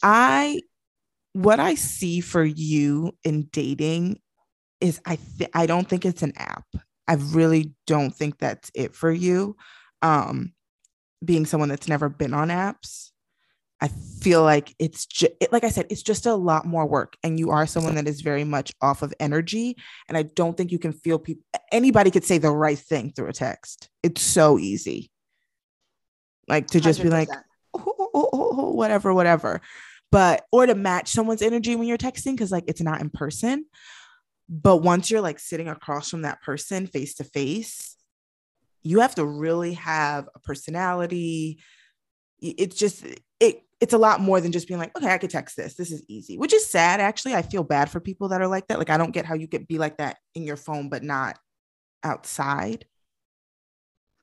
[0.03, 0.61] I
[1.35, 4.21] what I see for you in dating
[4.81, 6.65] is I th- I don't think it's an app.
[7.09, 9.57] I really don't think that's it for you.
[10.03, 10.53] Um
[11.25, 13.11] being someone that's never been on apps,
[13.81, 17.39] I feel like it's just like I said, it's just a lot more work and
[17.39, 19.77] you are someone that is very much off of energy
[20.09, 23.29] and I don't think you can feel people anybody could say the right thing through
[23.29, 23.89] a text.
[24.03, 25.11] It's so easy.
[26.49, 27.43] Like to just be like 100%.
[27.75, 29.61] oh, oh, oh, oh, oh, whatever, whatever.
[30.11, 33.67] But or to match someone's energy when you're texting because like it's not in person.
[34.49, 37.97] But once you're like sitting across from that person face to face,
[38.83, 41.61] you have to really have a personality.
[42.41, 43.05] It's just
[43.41, 45.75] it it's a lot more than just being like, okay, I could text this.
[45.75, 47.35] This is easy, which is sad actually.
[47.35, 48.79] I feel bad for people that are like that.
[48.79, 51.39] Like I don't get how you could be like that in your phone, but not
[52.03, 52.87] outside.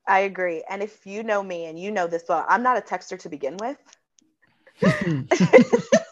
[0.07, 0.63] I agree.
[0.69, 3.29] And if you know me and you know this well, I'm not a texter to
[3.29, 3.77] begin with.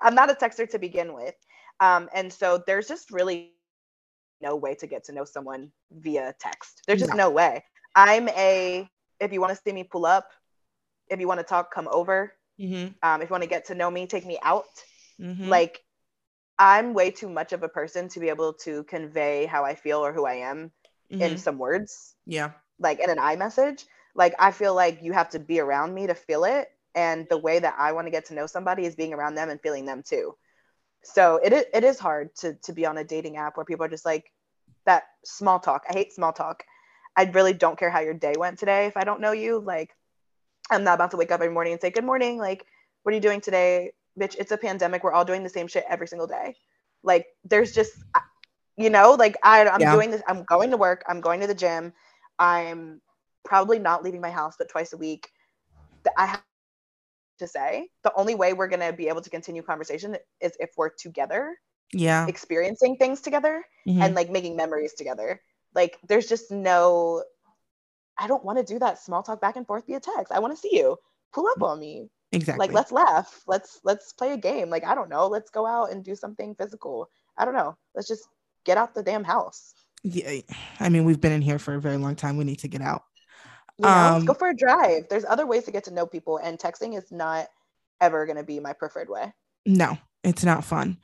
[0.00, 1.34] I'm not a texter to begin with.
[1.80, 3.52] Um, and so there's just really
[4.40, 6.82] no way to get to know someone via text.
[6.86, 7.18] There's just No.
[7.18, 7.64] no way.
[7.94, 8.88] I'm a,
[9.20, 10.30] if you want to see me pull up,
[11.08, 12.32] if you want to talk, come over.
[12.58, 14.66] Mhm, Um, if you want to get to know me, take me out.
[15.18, 15.48] mhm.
[15.48, 15.82] Like,
[16.58, 20.04] I'm way too much of a person to be able to convey how I feel
[20.04, 20.72] or who I am
[21.20, 21.38] in Mhm.
[21.38, 22.52] some words yeah.
[22.78, 23.84] like in an iMessage.
[24.14, 26.68] Like I feel like you have to be around me to feel it.
[26.94, 29.50] And the way that I want to get to know somebody is being around them
[29.50, 30.36] and feeling them too.
[31.04, 33.84] So it is, it is hard to to be on a dating app where people
[33.86, 34.32] are just like
[34.86, 35.84] that small talk.
[35.88, 36.64] I hate small talk.
[37.16, 39.60] I really don't care how your day went today if I don't know you.
[39.60, 39.96] Like
[40.70, 42.66] I'm not about to wake up every morning and say, Good morning, like,
[43.02, 43.92] what are you doing today?
[44.20, 45.04] Bitch, it's a pandemic.
[45.04, 46.56] We're all doing the same shit every single day.
[47.02, 47.92] Like there's just
[48.76, 49.92] you know, like I, I'm Yeah.
[49.92, 51.92] doing this, I'm going to work, I'm going to the gym,
[52.38, 53.00] I'm
[53.44, 55.30] probably not leaving my house but twice a week.
[56.16, 56.42] I have
[57.38, 60.70] to say the only way we're going to be able to continue conversation is if
[60.76, 61.56] we're together,
[61.92, 62.26] Yeah.
[62.26, 64.02] experiencing things together Mhm.
[64.02, 65.40] and like making memories together.
[65.74, 67.24] Like there's just no
[68.20, 70.32] I don't want to do that small talk back and forth via text.
[70.32, 70.96] I want to see you.
[71.32, 72.10] Pull up on me.
[72.32, 72.66] exactly.
[72.66, 73.42] Like let's laugh.
[73.46, 74.68] Let's let's play a game.
[74.70, 75.28] Like I don't know.
[75.28, 77.08] Let's go out and do something physical.
[77.38, 77.76] I don't know.
[77.94, 78.28] Let's just
[78.64, 79.72] get out the damn house.
[80.02, 80.40] yeah,
[80.78, 82.36] I mean, we've been in here for a very long time.
[82.36, 83.02] We need to get out.
[83.78, 85.08] You know, Um, let's go for a drive.
[85.08, 87.46] There's other ways to get to know people, and texting is not
[88.00, 89.32] ever going to be my preferred way.
[89.66, 90.98] No, it's not fun.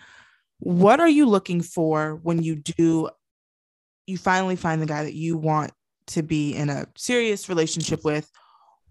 [0.58, 3.10] What are you looking for when you do
[4.06, 5.72] you finally find the guy that you want
[6.08, 8.30] to be in a serious relationship with?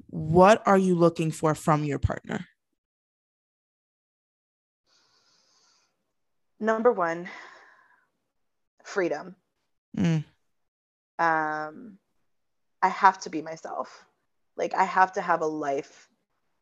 [0.08, 2.46] What are you looking for from your partner?
[6.60, 7.30] Number one,
[8.84, 9.36] freedom.
[9.98, 10.24] Mm,
[11.20, 12.00] Um,
[12.84, 14.06] I have to be myself.
[14.58, 16.10] Like I have to have a life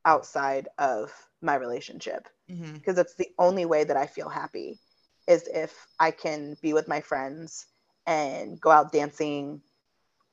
[0.06, 4.80] outside of my relationship mhm, because it's the only way that I feel happy
[5.28, 7.68] is if I can be with my friends
[8.08, 9.62] and go out dancing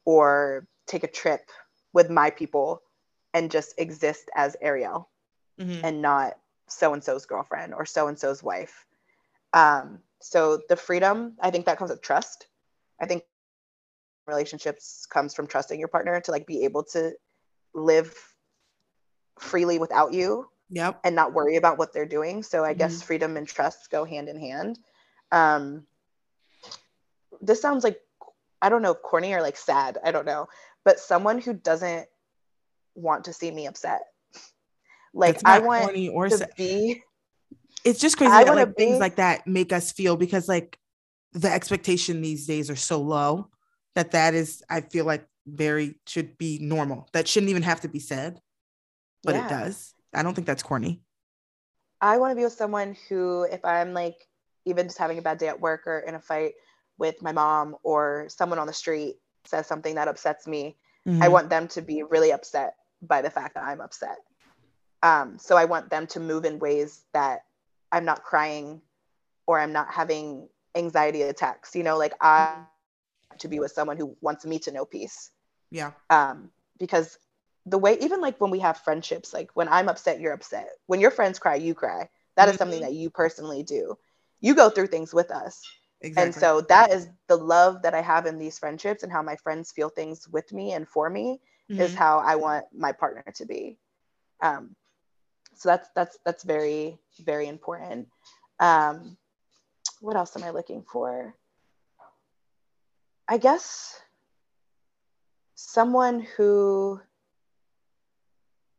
[0.07, 1.51] or take a trip
[1.92, 2.83] with my people
[3.35, 5.11] and just exist as Ariel
[5.59, 5.81] Mhm.
[5.85, 8.87] and not so and so's girlfriend or so and so's wife.
[9.53, 12.46] Um, so the freedom, I think that comes with trust.
[13.01, 13.24] I think
[14.29, 17.12] relationships comes from trusting your partner to like be able to
[17.75, 18.14] live
[19.38, 21.01] freely without you Yep.
[21.05, 22.43] and not worry about what they're doing.
[22.43, 22.79] So I Mm-hmm.
[22.79, 24.79] guess freedom and trust go hand in hand.
[25.33, 25.87] Um,
[27.41, 27.99] this sounds like
[28.61, 29.99] I don't know, corny or like sad.
[30.05, 30.47] I don't know,
[30.85, 32.07] but someone who doesn't
[32.95, 34.03] want to see me upset.
[35.14, 37.03] Like I want corny or to sa- be
[37.83, 40.79] it's just crazy I that like things like that make us feel because like
[41.33, 43.49] the expectation these days are so low
[43.99, 47.09] that that is I feel like very should be normal.
[47.13, 48.41] That shouldn't even have to be said,
[49.25, 49.93] but it does.
[50.15, 51.03] I don't think that's corny.
[52.01, 54.29] I want to be with someone who, if I'm like
[54.65, 56.53] even just having a bad day at work or in a fight
[56.97, 61.33] with my mom or someone on the street says something that upsets me, I Mhm.
[61.33, 64.19] want them to be really upset by the fact that I'm upset.
[65.03, 67.47] Um, so I want them to move in ways that
[67.91, 68.81] I'm not crying
[69.49, 71.75] or I'm not having anxiety attacks.
[71.75, 72.63] You know, like I
[73.40, 75.31] to be with someone who wants me to know peace.
[75.70, 75.92] yeah.
[76.11, 77.18] um, because
[77.66, 81.01] the way even like when we have friendships like when i'm upset you're upset when
[81.01, 82.85] your friends cry you cry That is something Mhm.
[82.85, 83.98] that you personally do
[84.40, 85.61] you go through things with us
[86.01, 86.22] Exactly.
[86.24, 89.37] and so that is the love that i have in these friendships and how my
[89.37, 91.40] friends feel things with me and for me
[91.79, 91.98] is Mhm.
[91.98, 93.77] how i want my partner to be
[94.40, 94.74] um,
[95.55, 98.09] so that's that's that's very very important
[98.61, 99.16] um,
[100.01, 101.35] what else am i looking for
[103.29, 104.01] i guess
[105.55, 107.01] someone who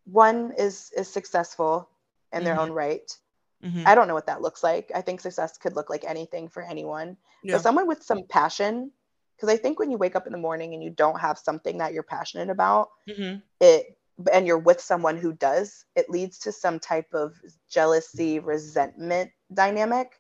[0.05, 1.89] one is is successful
[2.31, 2.59] in their Mhm.
[2.59, 3.17] own right
[3.63, 3.83] Mhm.
[3.85, 6.63] i don't know what that looks like i think success could look like anything for
[6.63, 7.55] anyone Yeah.
[7.55, 8.91] but someone with some passion
[9.35, 11.77] because i think when you wake up in the morning and you don't have something
[11.77, 13.43] that you're passionate about Mhm.
[13.59, 13.97] it
[14.33, 20.18] and you're with someone who does it leads to some type of jealousy resentment dynamic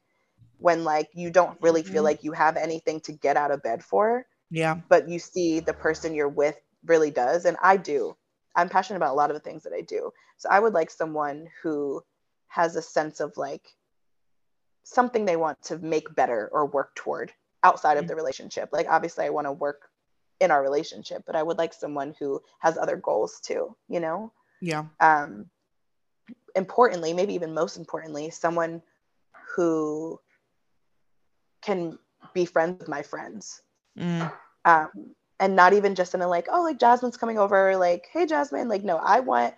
[0.59, 2.05] when like you don't really feel Mhm.
[2.05, 4.75] like you have anything to get out of bed for Yeah.
[4.89, 8.15] but you see the person you're with really does and i do
[8.55, 10.89] i'm passionate about a lot of the things that i do so i would like
[10.91, 12.01] someone who
[12.47, 13.75] has a sense of like
[14.83, 17.31] something they want to make better or work toward
[17.63, 19.89] outside of the relationship like obviously i want to work
[20.39, 24.31] in our relationship but i would like someone who has other goals too you know
[24.61, 24.85] Yeah.
[24.99, 25.45] um
[26.55, 28.81] importantly maybe even most importantly someone
[29.55, 30.19] who
[31.61, 31.97] can
[32.33, 33.61] be friends with my friends
[33.97, 34.31] Mm.
[34.65, 38.25] um, and not even just in a like, oh, like Jasmine's coming over, like, hey,
[38.25, 39.55] Jasmine, like, no, I want,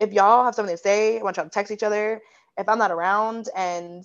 [0.00, 2.20] if y'all have something to say, I want y'all to text each other.
[2.56, 4.04] If I'm not around and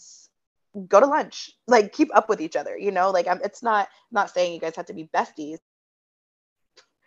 [0.88, 3.90] go to lunch, like, keep up with each other, you know, like, I'm, it's not,
[4.12, 5.58] not saying you guys have to be besties,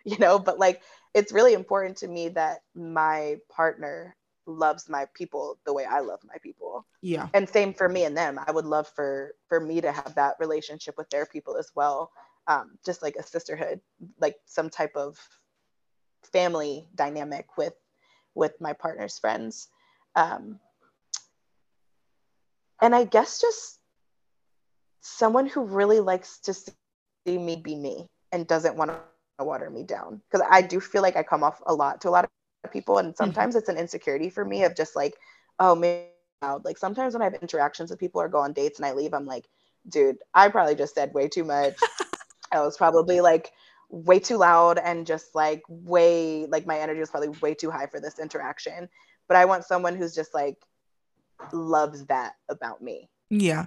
[0.05, 0.81] you know, but like,
[1.13, 4.15] it's really important to me that my partner
[4.47, 6.85] loves my people the way I love my people.
[7.01, 7.27] Yeah.
[7.33, 8.39] and same for me and them.
[8.45, 12.11] I would love for for me to have that relationship with their people as well.
[12.47, 13.81] Um, just like a sisterhood
[14.19, 15.19] like some type of
[16.31, 17.73] family dynamic with
[18.35, 19.67] with my partner's friends.
[20.15, 20.59] Um,
[22.81, 23.79] and i guess just
[25.01, 26.73] someone who really likes to see
[27.25, 30.21] me be me and doesn't want to water me down.
[30.29, 32.29] Because i do feel like i come off a lot to a lot of
[32.71, 35.13] people and sometimes it's an insecurity for me of just like
[35.59, 36.05] oh man.
[36.63, 39.13] Like sometimes when I have interactions with people or go on dates and I leave,
[39.13, 39.47] I'm like,
[39.89, 41.75] dude, I probably just said way too much.
[42.51, 43.51] I was probably like
[43.89, 47.87] way too loud and just like way like my energy was probably way too high
[47.87, 48.87] for this interaction.
[49.27, 50.57] But I want someone who's just like
[51.51, 53.09] loves that about me.
[53.29, 53.65] Yeah.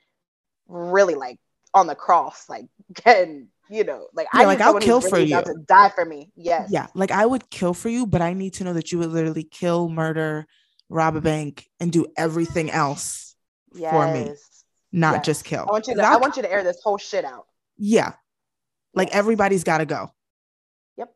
[0.67, 1.39] really like
[1.73, 2.67] on the cross, like
[3.05, 5.41] getting, you know, like yeah, I like I'll kill for you.
[5.41, 6.31] To die for me.
[6.37, 6.71] Yes.
[6.71, 6.87] Yeah.
[6.95, 9.45] Like I would kill for you, but I need to know that you would literally
[9.45, 10.47] kill, murder,
[10.89, 13.35] rob a bank, and do everything else
[13.75, 13.93] yes.
[13.93, 14.35] for me.
[14.93, 15.27] Not yes.
[15.27, 15.67] just kill.
[15.69, 17.47] I want you to I want you to air this whole shit out.
[17.77, 18.13] Yeah.
[18.95, 19.17] Like yes.
[19.17, 20.11] everybody's gotta go.
[20.97, 21.15] Yep.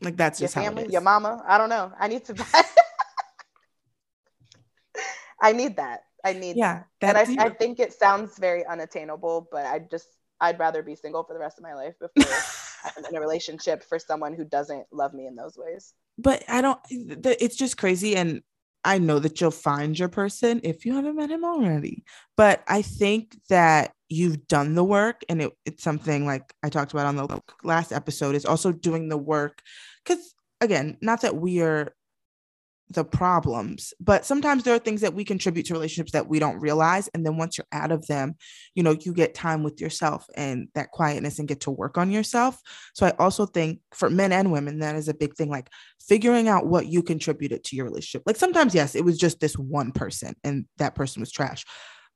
[0.00, 1.42] Like that's your just family, how your mama.
[1.46, 1.92] I don't know.
[1.98, 2.34] I need to
[5.40, 6.02] I need that.
[6.24, 6.82] I need yeah.
[7.00, 10.08] And I, I think it sounds very unattainable, but I just
[10.40, 12.32] I'd rather be single for the rest of my life before
[12.96, 15.94] I'm in a relationship for someone who doesn't love me in those ways.
[16.16, 16.80] But I don't.
[16.90, 18.42] It's just crazy, and
[18.84, 22.04] I know that you'll find your person if you haven't met him already.
[22.36, 26.92] But I think that you've done the work, and it, it's something like I talked
[26.92, 28.34] about on the last episode.
[28.34, 29.62] Is also doing the work
[30.04, 31.92] because again, not that we are
[32.90, 36.60] the problems but sometimes there are things that we contribute to relationships that we don't
[36.60, 38.34] realize and then once you're out of them
[38.74, 42.10] you know you get time with yourself and that quietness and get to work on
[42.10, 42.60] yourself.
[42.94, 45.68] So i also think for men and women that is a big thing like
[46.00, 48.22] figuring out what you contributed to your relationship.
[48.24, 51.64] Like sometimes yes it was just this one person and that person was trash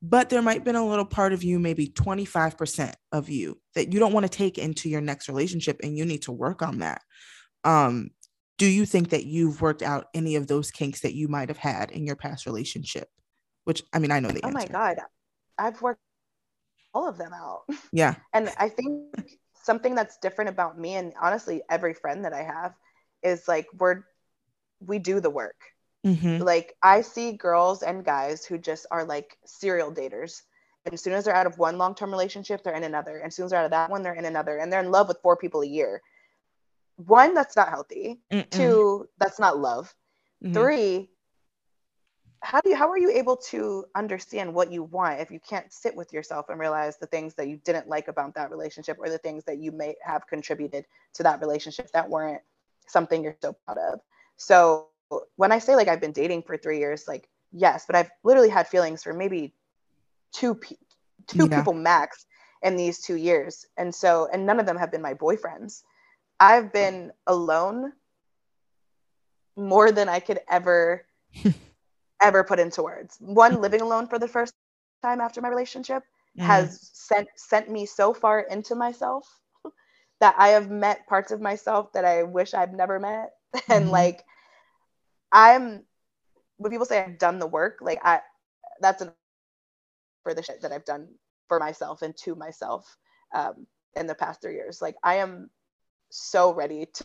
[0.00, 3.92] but there might have been a little part of you maybe 25% of you that
[3.92, 6.78] you don't want to take into your next relationship and you need to work on
[6.78, 7.02] that.
[7.64, 8.10] Um
[8.62, 11.58] do you think that you've worked out any of those kinks that you might have
[11.58, 13.08] had in your past relationship?
[13.64, 14.56] Which I mean, I know the oh answer.
[14.56, 14.98] my god,
[15.58, 15.98] I've worked
[16.94, 17.62] all of them out.
[17.92, 19.16] Yeah, and I think
[19.64, 22.74] something that's different about me and honestly every friend that I have
[23.24, 24.04] is like we're
[24.78, 25.58] we do the work.
[26.06, 26.44] Mm-hmm.
[26.44, 30.40] Like I see girls and guys who just are like serial daters.
[30.84, 33.16] And as soon as they're out of one long-term relationship, they're in another.
[33.16, 34.58] And as soon as they're out of that one, they're in another.
[34.58, 36.00] And they're in love with four people a year
[36.96, 38.48] one that's not healthy Mm-mm.
[38.50, 39.94] two that's not love
[40.42, 40.52] mm-hmm.
[40.52, 41.08] three
[42.40, 45.72] how do you how are you able to understand what you want if you can't
[45.72, 49.08] sit with yourself and realize the things that you didn't like about that relationship or
[49.08, 50.84] the things that you may have contributed
[51.14, 52.42] to that relationship that weren't
[52.86, 54.00] something you're so proud of
[54.36, 54.88] so
[55.36, 58.48] when i say like i've been dating for three years like yes but i've literally
[58.48, 59.54] had feelings for maybe
[60.32, 60.76] two pe-
[61.28, 61.58] two yeah.
[61.58, 62.26] people max
[62.62, 65.82] in these two years and so and none of them have been my boyfriends
[66.42, 67.92] I've been alone
[69.56, 71.06] more than I could ever
[72.22, 73.16] ever put into words.
[73.20, 74.52] One living alone for the first
[75.04, 76.02] time after my relationship
[76.36, 76.42] mm.
[76.42, 79.24] has sent sent me so far into myself
[80.20, 83.30] that I have met parts of myself that I wish I'd never met.
[83.68, 84.24] And mm like
[85.30, 85.84] I'm
[86.56, 88.20] when people say I've done the work, like I
[88.80, 89.12] that's an
[90.24, 91.06] for the shit that I've done
[91.46, 92.96] for myself and to myself
[93.32, 94.82] um, in the past three years.
[94.82, 95.50] Like I am
[96.12, 97.04] so ready to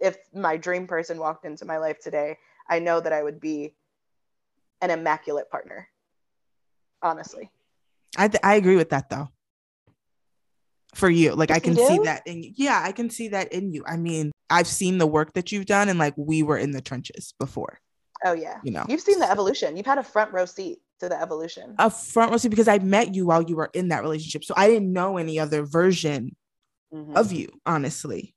[0.00, 2.38] if my dream person walked into my life today,
[2.68, 3.74] I know that I would be
[4.80, 5.88] an immaculate partner.
[7.02, 7.50] Honestly.
[8.16, 9.28] I th- I agree with that though.
[10.94, 12.52] For you, like I can see that in you.
[12.56, 13.84] Yeah, I can see that in you.
[13.86, 16.80] I mean, I've seen the work that you've done and like we were in the
[16.80, 17.78] trenches before.
[18.24, 18.58] Oh yeah.
[18.64, 18.86] You know.
[18.88, 19.76] You've seen the evolution.
[19.76, 21.74] You've had a front row seat to the evolution.
[21.78, 24.44] A front row seat because I met you while you were in that relationship.
[24.44, 26.34] So I didn't know any other version
[26.92, 27.16] mm-hmm.
[27.16, 28.34] of you, honestly.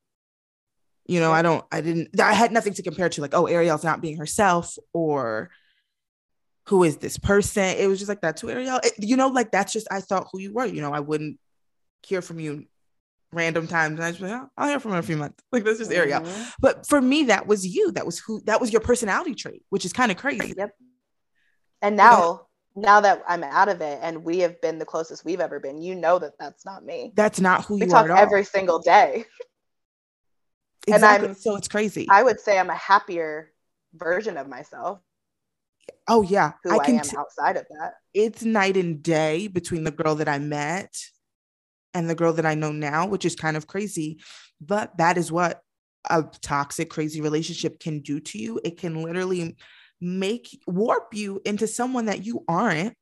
[1.06, 3.84] You know, I don't, I didn't, I had nothing to compare to, like, oh, Ariel's
[3.84, 5.50] not being herself, or
[6.68, 7.64] who is this person?
[7.64, 8.80] It was just like that to Ariel.
[8.84, 10.66] It, you know, like that's just, I thought who you were.
[10.66, 11.40] You know, I wouldn't
[12.04, 12.66] hear from you
[13.34, 13.96] random times.
[13.96, 15.44] And I just like, oh, I'll hear from her in a few months.
[15.52, 16.22] Like, that's just Ariel.
[16.22, 16.44] Mm-hmm.
[16.60, 17.92] But for me, that was you.
[17.92, 20.54] That was who, that was your personality trait, which is kind of crazy.
[20.56, 20.72] Yep.
[21.82, 25.42] And now, now that I'm out of it and we have been the closest we've
[25.42, 27.12] ever been, you know that that's not me.
[27.16, 29.26] That's not who we you talk are every single day.
[30.88, 31.28] Exactly.
[31.28, 32.08] And I'm so it's crazy.
[32.10, 33.52] I would say I'm a happier
[33.94, 35.00] version of myself.
[36.08, 37.96] Oh yeah, who I, I am t- outside of that.
[38.14, 40.96] It's night and day between the girl that I met
[41.94, 44.20] and the girl that I know now, which is kind of crazy.
[44.60, 45.62] But that is what
[46.10, 48.60] a toxic, crazy relationship can do to you.
[48.64, 49.56] It can literally
[50.02, 52.96] make warp you into someone that you aren't.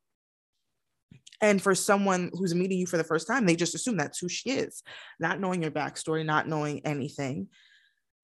[1.42, 4.28] And for someone who's meeting you for the first time, they just assume that's who
[4.28, 4.84] she is,
[5.22, 7.48] not knowing your backstory, not knowing anything.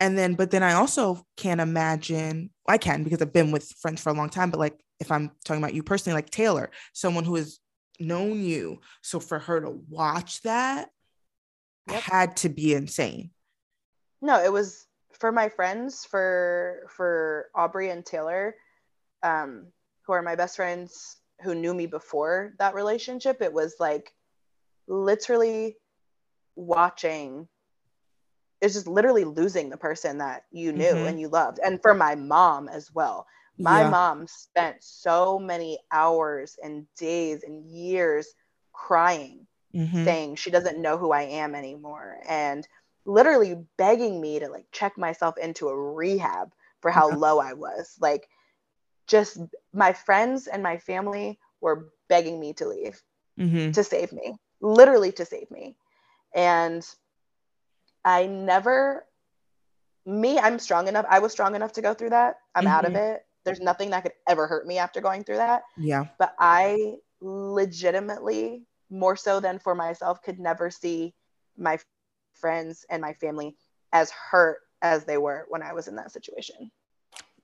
[0.02, 4.02] And then, but then I also can't imagine, I can because I've been with friends
[4.02, 7.24] for a long time, but like if I'm talking about you personally, like Taylor, someone
[7.24, 7.60] who has
[8.00, 8.82] known you.
[9.02, 10.90] So for her to watch that
[11.90, 12.02] yep.
[12.02, 13.32] had to be insane.
[14.22, 14.86] No, it was
[15.20, 18.56] for my friends, for for Aubrey and Taylor,
[19.26, 19.68] um,
[20.04, 24.14] who are my best friends who knew me before that relationship, it was like
[24.88, 25.76] literally
[26.56, 27.48] watching
[28.62, 31.08] it's just literally losing the person that you knew mm-hmm.
[31.08, 31.60] and you loved.
[31.64, 33.28] And for my mom as well.
[33.58, 33.90] My yeah.
[33.90, 38.28] mom spent so many hours and days and years
[38.74, 40.04] crying, mm-hmm.
[40.04, 42.18] saying she doesn't know who I am anymore.
[42.28, 42.68] And
[43.06, 46.52] literally begging me to like check myself into a rehab
[46.82, 47.16] for how yeah.
[47.18, 47.96] low I was.
[48.02, 48.28] Like
[49.08, 49.40] just
[49.74, 53.02] my friends and my family were begging me to leave
[53.40, 53.72] mm-hmm.
[53.72, 55.76] to save me, literally to save me.
[56.34, 56.86] And
[58.04, 59.06] I never,
[60.06, 61.06] me, I'm strong enough.
[61.10, 62.36] I was strong enough to go through that.
[62.54, 62.74] I'm mm-hmm.
[62.74, 63.16] out of mm-hmm.
[63.16, 63.26] it.
[63.44, 65.64] There's nothing that could ever hurt me after going through that.
[65.78, 66.06] Yeah.
[66.18, 71.14] But I legitimately, more so than for myself, could never see
[71.58, 71.78] my
[72.34, 73.56] friends and my family
[73.94, 76.72] as hurt as they were when I was in that situation.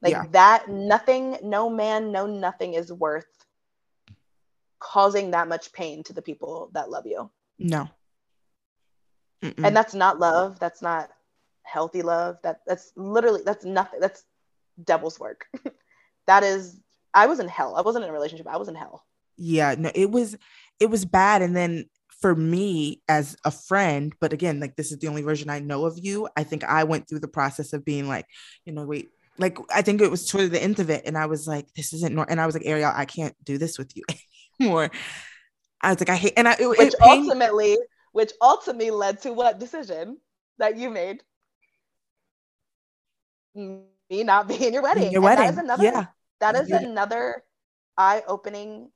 [0.02, 0.26] Like yeah.
[0.32, 3.26] that, nothing, no man, no nothing is worth
[4.80, 7.30] causing that much pain to the people that love you.
[7.60, 7.88] No.
[9.44, 9.66] Mm-mm.
[9.66, 10.60] And that's not love.
[10.60, 11.10] That's not
[11.64, 12.38] healthy love.
[12.44, 14.00] That that's literally that's nothing.
[14.00, 14.24] That's
[14.84, 15.46] devil's work.
[16.28, 16.80] that is
[17.14, 17.76] I was in hell.
[17.76, 18.48] I wasn't in a relationship.
[18.48, 19.06] I was in hell.
[19.38, 20.38] Yeah, no, it was
[20.80, 21.42] it was bad.
[21.42, 21.86] And then
[22.22, 25.86] for me as a friend, but again, like this is the only version I know
[25.86, 26.28] of you.
[26.38, 28.28] I think I went through the process of being like,
[28.66, 29.10] you know, wait,
[29.42, 31.94] like I think it was toward the end of it, and I was like, this
[31.94, 34.04] isn't nor-, and I was like, Ariel, I can't do this with you
[34.60, 34.92] anymore.
[35.82, 37.78] I was like, I hate, and I, it, which it ultimately,
[38.12, 40.18] which ultimately led to what decision
[40.60, 41.24] that you made?
[43.56, 45.12] Me not being your wedding.
[45.12, 46.06] Your wedding, that is another, yeah.
[46.40, 46.80] That is yeah.
[46.80, 47.44] another
[47.98, 48.92] eye-opening.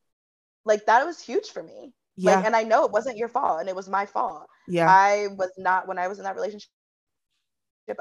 [0.63, 1.93] Like that was huge for me.
[2.15, 2.35] Yeah.
[2.35, 4.47] Like, and I know it wasn't your fault, and it was my fault.
[4.67, 4.89] Yeah.
[4.89, 6.69] I was not when I was in that relationship.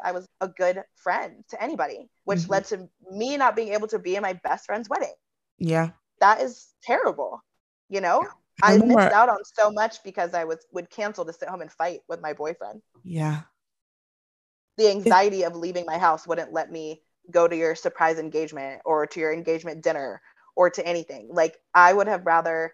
[0.02, 2.52] I was a good friend to anybody, which mm-hmm.
[2.52, 5.14] led to me not being able to be in my best friend's wedding.
[5.58, 5.90] Yeah.
[6.20, 7.42] That is terrible.
[7.88, 8.28] You know, yeah.
[8.62, 11.60] I, I missed out on so much because I was would cancel to sit home
[11.60, 12.80] and fight with my boyfriend.
[13.02, 13.42] Yeah.
[14.76, 18.82] The anxiety it, of leaving my house wouldn't let me go to your surprise engagement
[18.84, 20.20] or to your engagement dinner
[20.56, 21.28] or to anything.
[21.30, 22.72] Like I would have rather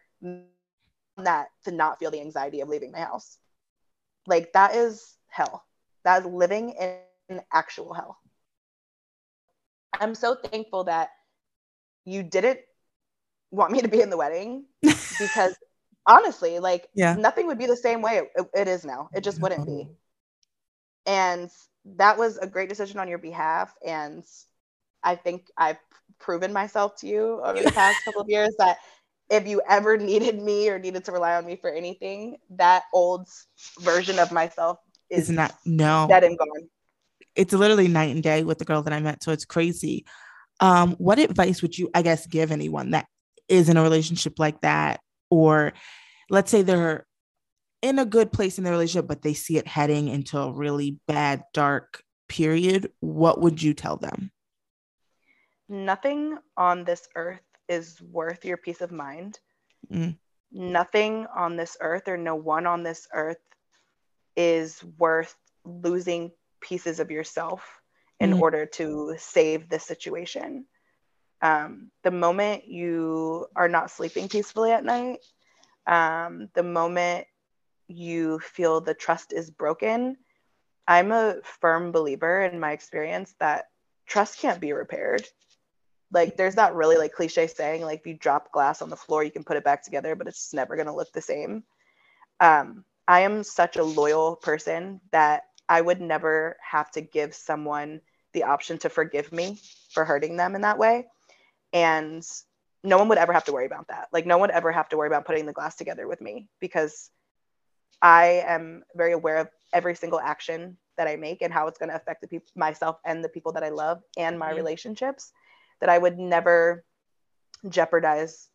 [1.16, 3.38] that to not feel the anxiety of leaving my house.
[4.26, 5.64] Like that is hell.
[6.04, 8.18] That is living in actual hell.
[9.98, 11.10] I'm so thankful that
[12.04, 12.60] you didn't
[13.50, 15.56] want me to be in the wedding because
[16.06, 17.14] honestly, like yeah.
[17.14, 19.08] nothing would be the same way it, it is now.
[19.12, 19.88] It just wouldn't be.
[21.06, 21.50] And
[21.96, 23.74] that was a great decision on your behalf.
[23.86, 24.24] And
[25.02, 25.78] I think I've
[26.18, 28.78] proven myself to you over the past couple of years that
[29.30, 33.28] if you ever needed me or needed to rely on me for anything, that old
[33.80, 34.78] version of myself
[35.10, 36.68] is, not no dead and gone.
[37.36, 39.22] It's literally night and day with the girl that I met.
[39.22, 40.04] So it's crazy.
[40.60, 43.06] Um, what advice would you, I guess, give anyone that
[43.48, 45.00] is in a relationship like that?
[45.30, 45.72] Or
[46.28, 47.06] let's say they're
[47.82, 50.98] in a good place in their relationship, but they see it heading into a really
[51.06, 52.92] bad, dark period.
[53.00, 54.30] What would you tell them?
[55.68, 59.38] Nothing on this earth is worth your peace of mind.
[59.90, 60.16] Mm.
[60.52, 63.38] Nothing on this earth or no one on this earth
[64.36, 67.80] is worth losing pieces of yourself
[68.18, 68.40] in mm.
[68.40, 70.66] order to save the situation.
[71.42, 75.20] Um, the moment you are not sleeping peacefully at night,
[75.86, 77.26] um, the moment
[77.88, 80.16] you feel the trust is broken,
[80.86, 83.66] I'm a firm believer in my experience that
[84.06, 85.26] trust can't be repaired
[86.12, 89.22] like there's not really like cliche saying like if you drop glass on the floor
[89.22, 91.62] you can put it back together but it's never going to look the same
[92.40, 98.00] um, i am such a loyal person that i would never have to give someone
[98.32, 99.58] the option to forgive me
[99.92, 101.06] for hurting them in that way
[101.72, 102.24] and
[102.82, 104.88] no one would ever have to worry about that like no one would ever have
[104.88, 107.10] to worry about putting the glass together with me because
[108.00, 111.90] i am very aware of every single action that i make and how it's going
[111.90, 114.56] to affect the people myself and the people that i love and my mm-hmm.
[114.56, 115.32] relationships
[115.80, 116.84] that I would never
[117.68, 118.48] jeopardize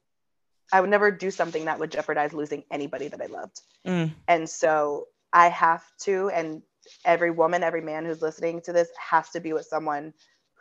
[0.72, 3.62] I would never do something that would jeopardize losing anybody that I loved.
[3.86, 4.14] Mm.
[4.28, 6.62] And so I have to, and
[7.04, 10.14] every woman, every man who's listening to this has to be with someone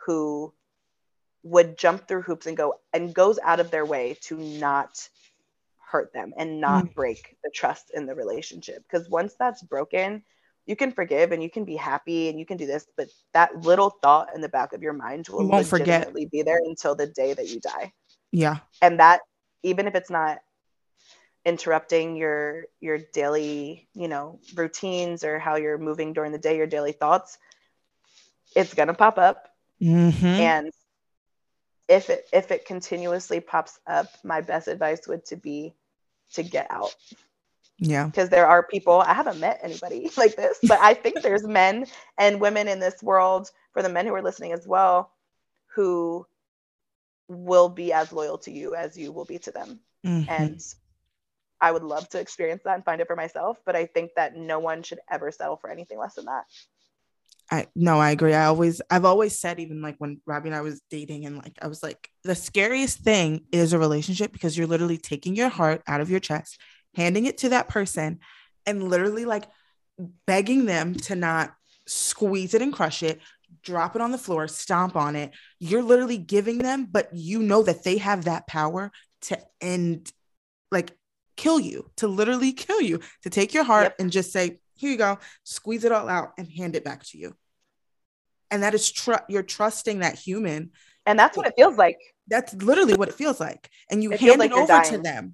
[0.05, 0.53] who
[1.43, 5.07] would jump through hoops and go and goes out of their way to not
[5.79, 6.93] hurt them and not mm.
[6.95, 8.83] break the trust in the relationship.
[8.83, 10.23] Because once that's broken,
[10.65, 13.61] you can forgive and you can be happy and you can do this, but that
[13.61, 16.11] little thought in the back of your mind will won't forget.
[16.13, 17.93] be there until the day that you die.
[18.31, 18.57] Yeah.
[18.81, 19.21] And that
[19.65, 20.39] even if it's not
[21.43, 26.67] interrupting your your daily, you know, routines or how you're moving during the day, your
[26.67, 27.37] daily thoughts,
[28.55, 29.49] it's gonna pop up.
[29.81, 30.25] Mm-hmm.
[30.25, 30.71] And
[31.87, 35.73] if it if it continuously pops up, my best advice would to be
[36.33, 36.95] to get out.
[37.77, 38.05] Yeah.
[38.05, 41.87] Because there are people, I haven't met anybody like this, but I think there's men
[42.17, 45.11] and women in this world, for the men who are listening as well,
[45.75, 46.25] who
[47.27, 49.79] will be as loyal to you as you will be to them.
[50.05, 50.25] Mhm.
[50.29, 50.61] And
[51.59, 54.35] I would love to experience that and find it for myself, but I think that
[54.35, 56.45] no one should ever settle for anything less than that.
[57.51, 58.33] I no, I agree.
[58.33, 61.57] I always I've always said even like when Robbie and I was dating and like
[61.61, 65.83] I was like the scariest thing is a relationship because you're literally taking your heart
[65.87, 66.59] out of your chest,
[66.95, 68.19] handing it to that person
[68.65, 69.45] and literally like
[70.25, 71.53] begging them to not
[71.87, 73.21] squeeze it and crush it,
[73.65, 75.31] drop it on the floor, stomp on it.
[75.59, 78.91] You're literally giving them but you know that they have that power
[79.23, 80.11] to end
[80.71, 80.91] like
[81.35, 83.95] kill you, to literally kill you, to take your heart Yep.
[83.99, 87.17] and just say, here you go, squeeze it all out and hand it back to
[87.17, 87.35] you.
[88.51, 90.71] And that is tr- you're trusting that human.
[91.05, 91.97] And that's what it feels like.
[92.27, 93.69] That's literally what it feels like.
[93.91, 95.33] And you It hand like it over to them.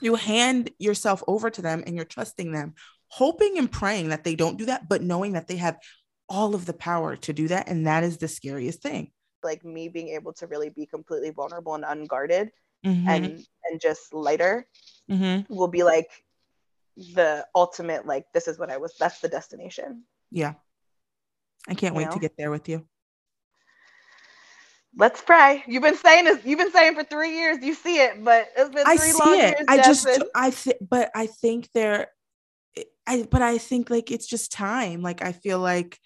[0.00, 2.74] You hand yourself over to them and you're trusting them,
[3.08, 5.78] hoping and praying that they don't do that, but knowing that they have
[6.28, 7.68] all of the power to do that.
[7.68, 9.10] And that is the scariest thing.
[9.42, 12.50] Like me being able to really be completely vulnerable and unguarded
[12.86, 14.64] Mhm, and and just lighter
[15.10, 15.44] mhm.
[15.48, 16.08] will be like
[17.14, 20.04] the ultimate like this is what I was that's the destination.
[20.30, 20.54] Yeah.
[21.68, 22.86] I can't You wait to get there with you.
[24.96, 25.62] Let's pray.
[25.66, 26.44] You've been saying this.
[26.44, 27.58] You've been saying for three years.
[27.62, 29.56] You see it, but it's been I three see long it.
[29.58, 29.64] years.
[29.68, 32.08] I just, I think, but I think there,
[33.06, 35.02] I, but I think like it's just time.
[35.02, 35.98] Like I feel like,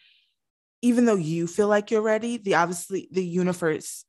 [0.82, 4.04] even though you feel like you're ready, the obviously the universe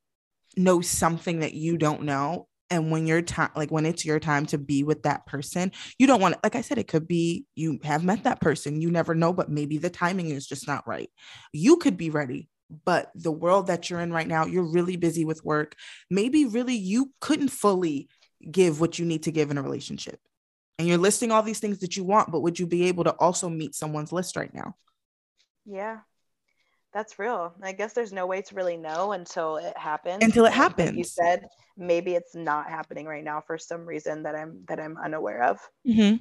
[0.57, 2.47] knows something that you don't know.
[2.69, 6.07] And when your time, like when it's your time to be with that person, you
[6.07, 9.13] don't want, like I said, it could be you have met that person, you never
[9.13, 11.09] know, but maybe the timing is just not right.
[11.51, 12.49] You could be ready,
[12.83, 15.75] but the world that you're in right now, you're really busy with work.
[16.09, 18.09] Maybe really you couldn't fully
[18.49, 20.19] give what you need to give in a relationship.
[20.79, 23.11] And you're listing all these things that you want, but would you be able to
[23.11, 24.75] also meet someone's list right now?
[25.65, 25.99] Yeah,
[26.93, 27.53] that's real.
[27.61, 30.23] I guess there's no way to really know until it happens.
[30.23, 34.23] Until it And Like you said, maybe it's not happening right now for some reason
[34.23, 35.59] that I'm that I'm unaware of.
[35.87, 36.17] Mm-hmm.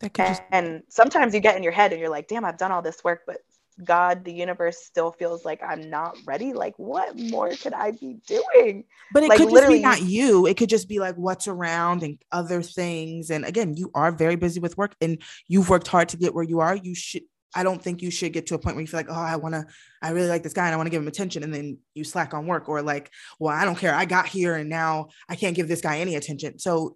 [0.00, 2.58] That could just And sometimes you get in your head and you're like, damn, I've
[2.58, 3.38] done all this work, but
[3.82, 6.52] God, the universe still feels like I'm not ready.
[6.52, 8.84] Like, what more could I be doing?
[9.12, 10.46] But it Like, could just literally be not you.
[10.46, 13.30] It could just be like what's around and other things.
[13.30, 16.44] And again, you are very busy with work and you've worked hard to get where
[16.44, 16.74] you are.
[16.74, 17.22] You should,
[17.54, 19.36] I don't think you should get to a point where you feel like, oh, I
[19.36, 19.66] want to,
[20.02, 21.42] I really like this guy and I want to give him attention.
[21.42, 23.94] And then you slack on work or like, well, I don't care.
[23.94, 26.58] I got here and now I can't give this guy any attention.
[26.58, 26.94] So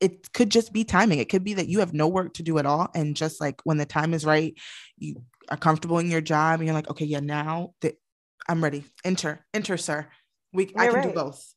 [0.00, 1.20] it could just be timing.
[1.20, 2.90] It could be that you have no work to do at all.
[2.94, 4.54] And just like when the time is right,
[4.98, 7.94] you are comfortable in your job and you're like, okay, yeah, now that
[8.48, 8.84] I'm ready.
[9.04, 10.08] Enter, enter, sir.
[10.52, 11.54] We, I You're can do both.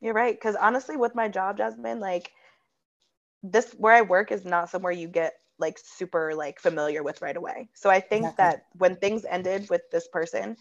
[0.00, 0.34] You're right.
[0.34, 2.30] Because honestly, with my job, Jasmine, like
[3.42, 7.36] this where I work is not somewhere you get like super like familiar with right
[7.36, 7.70] away.
[7.74, 8.36] So I think Exactly.
[8.38, 10.56] that when things ended with this person,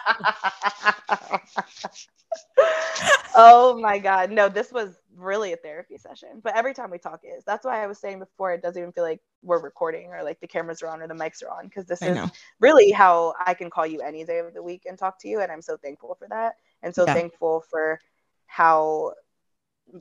[3.37, 4.33] oh my God.
[4.33, 6.41] No, this was really a therapy session.
[6.43, 7.45] But every time we talk is.
[7.45, 10.41] That's why I was saying before, it doesn't even feel like we're recording or like
[10.41, 12.29] the cameras are on or the mics are on because this I is know.
[12.59, 15.41] really how I can call you any day of the week and talk to you.
[15.41, 16.57] And I'm so thankful for that.
[16.83, 17.15] And so Yeah.
[17.15, 18.01] thankful for
[18.47, 19.13] how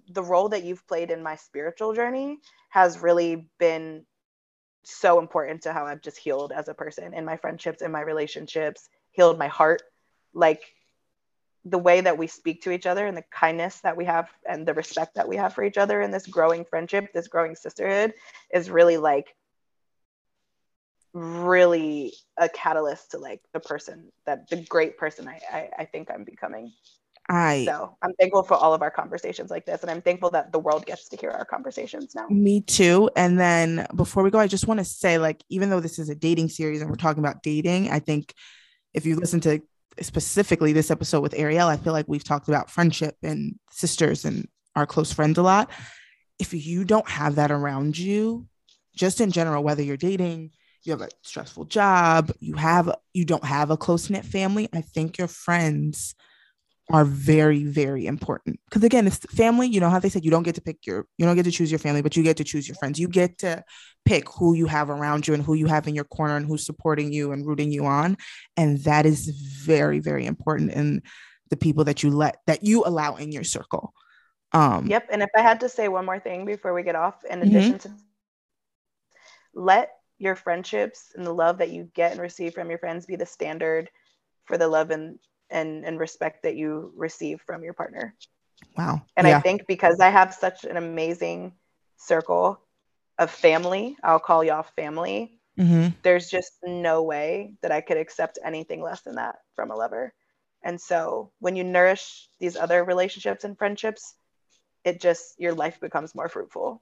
[0.09, 2.37] the role that you've played in my spiritual journey
[2.69, 4.05] has really been
[4.83, 8.01] so important to how I've just healed as a person in my friendships, in my
[8.01, 9.81] relationships, healed my heart.
[10.33, 10.61] Like
[11.65, 14.65] the way that we speak to each other and the kindness that we have and
[14.65, 18.13] the respect that we have for each other in this growing friendship, this growing sisterhood
[18.53, 19.35] is really like
[21.13, 26.09] really a catalyst to like the person that the great person I, I, I think
[26.11, 26.71] I'm becoming.
[27.29, 29.81] I So I'm thankful for all of our conversations like this.
[29.81, 32.27] And I'm thankful that the world gets to hear our conversations now.
[32.29, 33.09] Me too.
[33.15, 36.09] And then before we go, I just want to say, like, even though this is
[36.09, 38.33] a dating series and we're talking about dating, I think
[38.93, 39.61] if you listen to
[40.01, 44.47] specifically this episode with Ariel, I feel like we've talked about friendship and sisters and
[44.75, 45.69] our close friends a lot.
[46.39, 48.47] If you don't have that around you,
[48.95, 50.51] just in general, whether you're dating,
[50.83, 55.17] you have a stressful job, you have you don't have a close-knit family, I think
[55.17, 56.15] your friends
[56.91, 58.59] are very very important.
[58.65, 61.05] Because again it's family you know how they said you don't get to pick your
[61.17, 62.99] you don't get to choose your family but you get to choose your friends.
[62.99, 63.63] You get to
[64.05, 66.65] pick who you have around you and who you have in your corner and who's
[66.65, 68.17] supporting you and rooting you on.
[68.57, 71.01] And that is very very important in
[71.49, 73.93] the people that you let that you allow in your circle.
[74.51, 77.23] Um yep and if i had to say one more thing before we get off
[77.23, 77.49] in mm-hmm.
[77.49, 77.91] addition to
[79.53, 83.15] let your friendships and the love that you get and receive from your friends be
[83.15, 83.89] the standard
[84.45, 85.17] for the love and
[85.49, 88.15] and and respect that you receive from your partner.
[88.77, 89.01] Wow.
[89.15, 89.37] And yeah.
[89.37, 91.53] i think because i have such an amazing
[91.97, 92.59] circle
[93.17, 95.89] of family i'll call y'all family mm-hmm.
[96.03, 100.13] there's just no way that i could accept anything less than that from a lover.
[100.61, 104.15] And so when you nourish these other relationships and friendships
[104.83, 106.81] it just your life becomes more fruitful.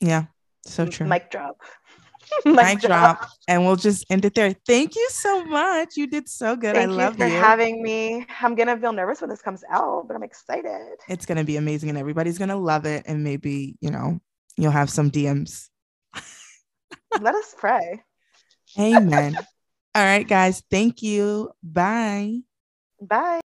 [0.00, 0.24] Yeah.
[0.64, 1.06] So true.
[1.06, 1.60] Mic drop
[2.44, 3.28] mic drop.
[3.48, 4.54] And we'll just end it there.
[4.66, 5.96] Thank you so much.
[5.96, 6.74] You did so good.
[6.74, 7.40] Thank I love you for you.
[7.40, 8.26] having me.
[8.40, 10.96] I'm gonna feel nervous when this comes out, but I'm excited.
[11.08, 13.04] It's gonna be amazing and everybody's gonna love it.
[13.06, 14.20] And maybe, you know,
[14.56, 15.68] you'll have some DMs.
[17.20, 18.02] Let us pray.
[18.78, 19.36] Amen.
[19.94, 20.62] All right, guys.
[20.70, 21.50] Thank you.
[21.62, 22.40] Bye.
[23.00, 23.40] Bye.